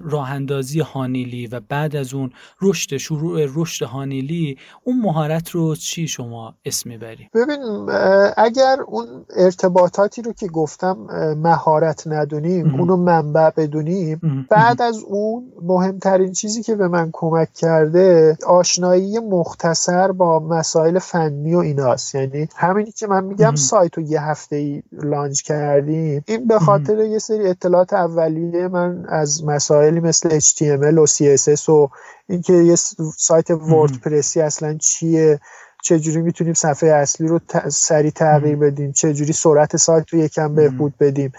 راه 0.04 0.30
اندازی 0.30 0.80
هانیلی 0.80 1.46
و 1.46 1.60
بعد 1.68 1.96
از 1.96 2.14
اون 2.14 2.30
رشد 2.62 2.96
شروع 2.96 3.46
رشد 3.54 3.84
هانیلی 3.84 4.58
اون 4.84 5.00
مهارت 5.00 5.50
رو 5.50 5.74
چی 5.74 6.08
شما 6.08 6.54
اسم 6.64 6.90
می‌بری؟ 6.90 7.28
ببین 7.34 7.90
اگر 8.36 8.76
اون 8.86 9.06
ارتباطاتی 9.36 10.22
رو 10.22 10.32
که 10.32 10.46
گفتم 10.46 10.96
مهارت 11.42 12.06
ندونیم 12.06 12.74
اونو 12.74 12.96
منبع 12.96 13.50
بدونیم 13.50 14.46
بعد 14.50 14.82
از 14.82 14.98
اون 15.06 15.52
مهمترین 15.62 16.32
چیزی 16.32 16.62
که 16.62 16.74
به 16.74 16.88
من 16.88 17.10
کمک 17.12 17.54
کرده 17.54 18.36
آشنایی 18.46 19.18
مختصر 19.18 20.12
با 20.12 20.38
مسائل 20.38 20.98
فنی 20.98 21.54
و 21.54 21.58
ایناست. 21.58 22.14
یعنی 22.14 22.48
همینی 22.56 22.92
که 22.92 23.06
من 23.06 23.24
میگم 23.24 23.54
سایت 23.54 23.98
رو 23.98 24.02
یه 24.02 24.22
هفته 24.22 24.56
ای 24.56 24.82
لانچ 24.92 25.42
کردیم. 25.42 26.24
این 26.28 26.46
به 26.46 26.58
خاطر 26.58 26.98
یه 26.98 27.18
سری 27.18 27.46
اطلاعات 27.46 27.92
اولیه 27.92 28.68
من 28.68 29.04
از 29.08 29.44
مسائلی 29.56 30.00
مثل 30.00 30.40
HTML 30.40 30.98
و 30.98 31.06
CSS 31.06 31.68
و 31.68 31.88
اینکه 32.28 32.52
یه 32.52 32.74
سایت 33.16 33.50
WordPress 33.50 34.31
ی 34.31 34.40
اصلا 34.40 34.78
چیه؟ 34.80 35.40
چجوری 35.82 36.22
می‌تونیم 36.22 36.54
صفحه 36.54 36.90
اصلی 36.90 37.28
رو 37.28 37.40
سریع 37.68 38.10
تغییر 38.10 38.56
بدیم؟ 38.56 38.92
چجوری 38.92 39.32
سرعت 39.32 39.76
سایت 39.76 40.08
رو 40.10 40.18
یکم 40.18 40.54
بهبود 40.54 40.94
بدیم؟ 41.00 41.32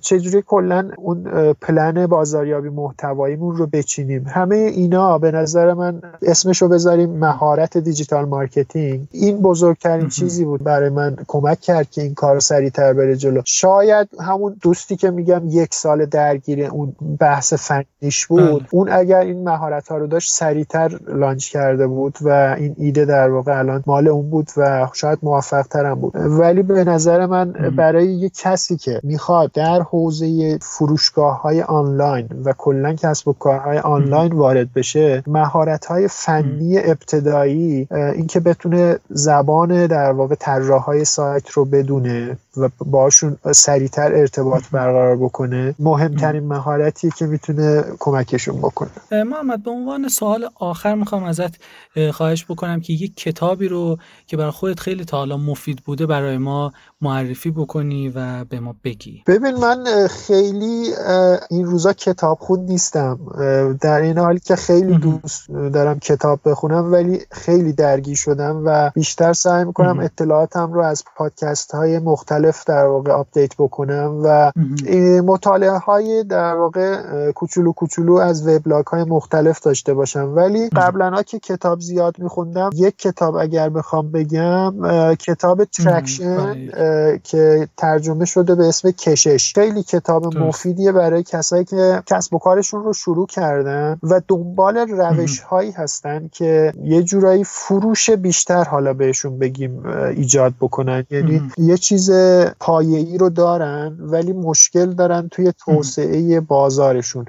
چجوری 0.00 0.42
کلا 0.46 0.90
اون 0.96 1.52
پلن 1.52 2.06
بازاریابی 2.06 2.68
محتواییمون 2.68 3.56
رو 3.56 3.66
بچینیم؟ 3.66 4.24
همه 4.28 4.56
اینا 4.56 5.18
به 5.18 5.30
نظر 5.30 5.74
من 5.74 6.02
اسمش 6.22 6.62
رو 6.62 6.68
بذاریم 6.68 7.10
مهارت 7.10 7.78
digital 7.78 8.24
marketing. 8.24 9.08
این 9.10 9.42
بزرگترین 9.42 10.08
چیزی 10.08 10.44
بود 10.44 10.64
برای 10.64 10.88
من 10.88 11.16
کمک 11.26 11.60
کرد 11.60 11.90
که 11.90 12.02
این 12.02 12.14
کار 12.14 12.40
سریعتر 12.40 12.92
بره 12.92 13.16
جلو. 13.16 13.42
شاید 13.44 14.08
همون 14.20 14.56
دوستی 14.62 14.96
که 14.96 15.10
میگم 15.10 15.42
یک 15.48 15.74
سال 15.74 16.06
درگیر 16.06 16.64
اون 16.64 16.96
بحث 17.20 17.54
فنیش 17.54 18.26
بود 18.26 18.40
بله. 18.40 18.68
اون 18.70 18.88
اگر 18.88 19.20
این 19.20 19.44
مهارت 19.48 19.88
ها 19.88 19.96
رو 19.96 20.06
داشت 20.06 20.32
سریعتر 20.32 20.98
launch 21.08 21.50
کرده 21.50 21.86
بود 21.86 22.18
و 22.22 22.56
این 22.58 22.74
ایده 22.78 23.04
در 23.04 23.30
واقع 23.30 23.58
الان 23.58 23.84
مال 23.86 24.08
اون 24.08 24.30
بود 24.30 24.50
و 24.56 24.88
شاید 24.92 25.18
موفق 25.22 25.62
ترم 25.62 25.94
بود. 25.94 26.12
ولی 26.14 26.62
به 26.62 26.84
نظر 26.84 27.26
من 27.26 27.52
برای 27.52 28.06
یک 28.06 28.32
کسی 28.36 28.76
که 28.76 29.00
می‌خواد 29.02 29.50
در 29.56 29.82
حوزه 29.82 30.58
فروشگاه 30.62 31.42
های 31.42 31.62
آنلاین 31.62 32.28
و 32.44 32.52
کلا 32.58 32.94
کسب 32.94 33.28
و 33.28 33.32
کارهای 33.32 33.78
آنلاین 33.78 34.32
وارد 34.32 34.72
بشه 34.72 35.22
مهارت 35.26 35.86
های 35.86 36.08
فنی 36.08 36.78
ابتدایی 36.78 37.88
اینکه 37.90 38.40
بتونه 38.40 38.98
زبان 39.08 39.86
در 39.86 40.12
واقع 40.12 40.34
طراح 40.34 40.82
های 40.82 41.04
سایت 41.04 41.50
رو 41.50 41.64
بدونه 41.64 42.36
و 42.56 42.68
باشون 42.86 43.36
سریعتر 43.52 44.14
ارتباط 44.14 44.62
برقرار 44.72 45.16
بکنه 45.16 45.74
مهمترین 45.78 46.46
مهارتی 46.46 47.10
که 47.18 47.26
می‌تونه 47.26 47.84
کمکشون 47.98 48.58
بکنه. 48.58 48.90
محمد 49.12 49.62
به 49.62 49.70
عنوان 49.70 50.08
سوال 50.08 50.48
آخر 50.54 50.94
می‌خوام 50.94 51.24
ازت 51.24 51.56
خواهش 52.12 52.44
بکنم 52.44 52.80
که 52.80 52.92
یک 52.92 53.16
کتابی 53.16 53.68
رو 53.68 53.98
که 54.26 54.36
برای 54.36 54.50
خودت 54.50 54.80
خیلی 54.80 55.04
تا 55.04 55.16
حالا 55.16 55.36
مفید 55.36 55.80
بوده 55.80 56.06
برای 56.06 56.38
ما 56.38 56.72
معرفی 57.00 57.50
بکنی 57.50 58.08
و 58.08 58.44
به 58.44 58.60
ما 58.60 58.74
بگی. 58.84 59.22
ببین 59.26 59.54
من 59.54 60.06
خیلی 60.06 60.90
این 61.50 61.66
روزا 61.66 61.92
کتاب 61.92 62.38
خون 62.40 62.60
نیستم. 62.60 63.18
در 63.80 64.00
این 64.00 64.18
حالی 64.18 64.40
که 64.40 64.56
خیلی 64.56 64.98
دوست 64.98 65.50
دارم 65.50 65.98
کتاب 65.98 66.40
بخونم 66.44 66.92
ولی 66.92 67.20
خیلی 67.30 67.72
درگیر 67.72 68.16
شدم 68.16 68.62
و 68.64 68.90
بیشتر 68.94 69.32
سعی 69.32 69.64
می‌کنم 69.64 69.98
اطلاعاتم 70.00 70.72
رو 70.72 70.80
از 70.80 71.04
پادکست 71.16 71.74
های 71.74 71.98
مختلف 71.98 72.64
در 72.64 72.86
واقع 72.86 73.12
update 73.12 73.52
بکنم 73.58 74.20
و 74.24 74.52
مطالعه 75.24 75.78
های 75.78 76.24
در 76.24 76.54
واقع 76.54 77.02
کوچولو 77.32 77.72
کوچولو 77.72 78.14
از 78.14 78.48
وبلاگ 78.48 78.86
های 78.86 79.04
مختلف 79.04 79.60
داشته 79.60 79.94
باشم. 79.94 80.32
ولی 80.36 80.68
قبلا 80.68 81.10
ها 81.10 81.22
که 81.22 81.38
کتاب 81.38 81.80
زیاد 81.80 82.18
میخوندم 82.18 82.70
یک 82.74 82.98
کتاب 82.98 83.36
اگر 83.36 83.68
بخوام 83.68 84.10
بگم 84.10 84.74
کتاب 85.14 85.64
Traction. 85.64 86.85
که 87.24 87.68
ترجمه 87.76 88.24
شده 88.24 88.54
به 88.54 88.68
اسم 88.68 88.90
کشش. 88.90 89.54
خیلی 89.54 89.82
کتاب 89.82 90.36
مفیدیه 90.36 90.92
برای 90.92 91.22
کسایی 91.22 91.64
که 91.64 92.02
کسب 92.06 92.34
و 92.34 92.38
کارشون 92.38 92.84
رو 92.84 92.92
شروع 92.92 93.26
کردن 93.26 93.98
و 94.02 94.20
دنبال 94.28 94.76
روش 94.76 95.40
هایی 95.40 95.70
هستن 95.70 96.28
که 96.32 96.72
یه 96.82 97.02
جورایی 97.02 97.44
فروش 97.44 98.10
بیشتر 98.10 98.64
حالا 98.64 98.94
بهشون 98.94 99.38
بگیم 99.38 99.86
ایجاد 99.86 100.54
بکنن. 100.60 101.04
یعنی 101.10 101.42
یه 101.58 101.76
چیز 101.76 102.10
پایه‌ای 102.60 103.18
رو 103.18 103.30
دارن 103.30 103.96
ولی 104.00 104.32
مشکل 104.32 104.92
دارن 104.92 105.28
توی 105.28 105.52
توسعه 105.64 106.40
بازارشون. 106.40 107.24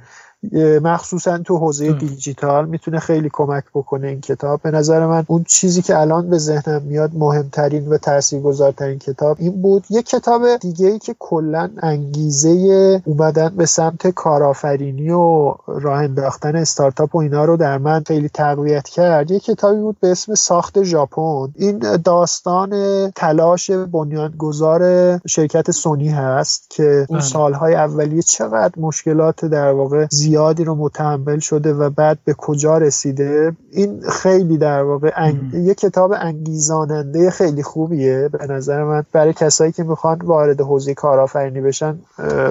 مخصوصا 0.82 1.38
تو 1.38 1.58
حوزه 1.58 1.94
دیجیتال 1.94 2.66
می‌تونه 2.66 3.00
خیلی 3.00 3.30
کمک 3.34 3.64
بکنه 3.74 4.08
این 4.08 4.22
کتاب. 4.22 4.62
به 4.62 4.72
نظر 4.72 5.06
من 5.06 5.24
اون 5.28 5.44
چیزی 5.48 5.82
که 5.82 6.00
الان 6.00 6.30
به 6.30 6.38
ذهنم 6.38 6.82
میاد 6.82 7.12
مهمترین 7.14 7.88
و 7.88 7.98
تاثیرگذارترین 7.98 9.00
کتاب 9.00 9.38
این 9.40 9.62
بود. 9.62 9.86
یه 9.90 10.02
کتاب 10.02 10.58
دیگه 10.58 10.88
ای 10.88 11.00
که 11.00 11.16
کلا 11.20 11.70
انگیزه 11.78 13.02
اومدن 13.06 13.50
به 13.50 13.66
سمت 13.66 14.08
کارآفرینی 14.08 15.10
و 15.10 15.56
راه 15.68 16.00
انداختن 16.00 16.56
استارتاپ 16.56 17.16
و 17.16 17.18
اینا 17.18 17.46
رو 17.46 17.58
در 17.58 17.78
من 17.78 18.04
خیلی 18.08 18.30
تقویت 18.30 18.88
کرد. 18.88 19.32
یه 19.32 19.40
کتابی 19.40 19.82
بود 19.82 19.98
به 20.00 20.12
اسم 20.12 20.36
ساخت 20.36 20.84
ژاپن. 20.84 21.48
این 21.56 21.80
داستان 22.04 22.72
تلاش 23.12 23.72
بنیانگذار 23.72 24.82
شرکت 25.28 25.72
سونی 25.72 26.10
هست 26.10 26.70
که 26.70 27.06
اون 27.10 27.20
بله. 27.20 27.28
سالهای 27.28 27.76
اولیه 27.76 28.22
چقدر 28.22 28.74
مشکلات 28.78 29.46
در 29.46 29.72
واقع 29.72 30.06
زیادی 30.28 30.64
رو 30.64 30.76
متحمل 30.76 31.40
شده 31.40 31.74
و 31.74 31.90
بعد 31.90 32.18
به 32.26 32.34
کجا 32.34 32.78
رسیده؟ 32.78 33.56
این 33.72 34.02
خیلی 34.10 34.58
در 34.58 34.84
واقع 34.84 35.12
انگ... 35.16 35.54
یه 35.54 35.74
کتاب 35.74 36.14
انگیزاننده 36.18 37.30
خیلی 37.32 37.64
خوبیه 37.64 38.30
به 38.32 38.48
نظر 38.48 38.84
من. 38.84 39.04
برای 39.12 39.34
کسایی 39.34 39.72
که 39.72 39.84
می‌خوان 39.84 40.20
وارد 40.24 40.62
حوزه 40.62 40.94
کارآفرینی 40.94 41.62
بشن 41.62 42.00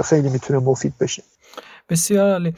خیلی 0.05 0.29
می‌تونه 0.29 0.59
مفید 0.59 0.95
بشه. 1.01 1.23
بسیار 1.89 2.31
عالی. 2.31 2.55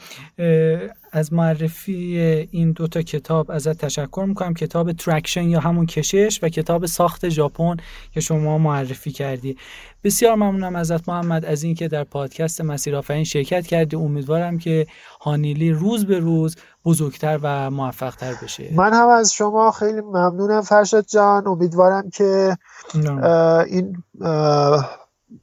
از 1.11 1.33
معرفی 1.33 2.19
این 2.51 2.71
دوتا 2.71 3.01
کتاب 3.01 3.51
ازت 3.51 3.77
تشکر 3.85 4.25
می‌کنم. 4.27 4.53
کتاب 4.53 4.91
Traction 4.91 5.43
یا 5.43 5.59
همون 5.59 5.85
کشش 5.85 6.39
و 6.43 6.49
کتاب 6.49 6.85
ساخت 6.85 7.29
ژاپن 7.29 7.77
که 8.11 8.21
شما 8.21 8.57
معرفی 8.57 9.11
کردی. 9.11 9.57
بسیار 10.03 10.35
ممنونم 10.35 10.75
ازت 10.75 11.09
محمد 11.09 11.45
از 11.45 11.63
اینکه 11.63 11.87
در 11.87 12.03
پادکست 12.03 12.61
مسیر 12.61 12.95
آفرین 12.95 13.23
شرکت 13.23 13.67
کردی. 13.67 13.95
امیدوارم 13.95 14.57
که 14.57 14.87
هانیلی 15.21 15.71
روز 15.71 16.05
به 16.05 16.19
روز 16.19 16.55
بزرگتر 16.85 17.39
و 17.43 17.69
موفقتر 17.69 18.33
بشه. 18.43 18.73
من 18.75 18.93
هم 18.93 19.09
از 19.09 19.33
شما 19.33 19.71
خیلی 19.71 20.01
ممنونم 20.01 20.61
فرشاد 20.61 21.05
جان. 21.05 21.47
امیدوارم 21.47 22.09
که 22.09 22.57
این 23.67 24.03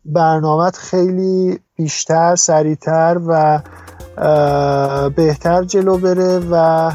برنامه 0.05 0.71
خیلی 0.71 1.61
بیشتر 1.77 2.35
سریعتر 2.35 3.21
و 3.27 3.61
بهتر 5.17 5.65
جلو 5.65 5.99
بره 5.99 6.41
و 6.51 6.91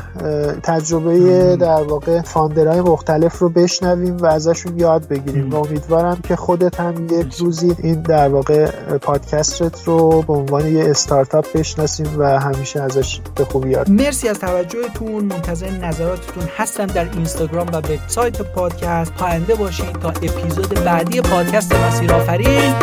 تجربه 0.64 1.56
در 1.56 1.84
واقع 1.84 2.22
فاندرهای 2.22 2.82
مختلف 2.82 3.40
رو 3.40 3.50
بشنویم 3.50 4.18
و 4.18 4.26
ازشون 4.26 4.80
یاد 4.80 5.08
بگیریم. 5.08 5.50
و 5.50 5.56
امیدوارم 5.56 6.20
که 6.28 6.36
خودت 6.36 6.80
هم 6.80 7.08
یه 7.10 7.26
روزی 7.40 7.76
این 7.84 8.02
در 8.02 8.30
واقع 8.30 8.72
پادکستت 8.98 9.84
رو 9.86 10.22
به 10.22 10.34
عنوان 10.34 10.68
یه 10.68 10.90
استارتاپ 10.90 11.46
بشناسیم 11.54 12.08
و 12.18 12.40
همیشه 12.40 12.82
ازش 12.82 13.22
به 13.36 13.46
خوبی 13.46 13.70
یاد 13.70 13.90
مرسی 13.90 14.28
از 14.28 14.40
توجهتون. 14.40 15.26
منتظر 15.26 15.70
نظراتتون 15.70 16.44
هستم 16.58 16.86
در 16.86 17.10
اینستاگرام 17.14 17.68
و 17.68 17.78
وبسایت 17.78 18.42
پادکست. 18.42 19.14
پاینده 19.14 19.56
باشید 19.56 19.92
تا 19.92 20.10
اپیزود 20.10 20.70
بعدی 20.70 21.22
پادکست 21.22 21.76
مسیر 21.76 22.14
آفرین 22.14 22.74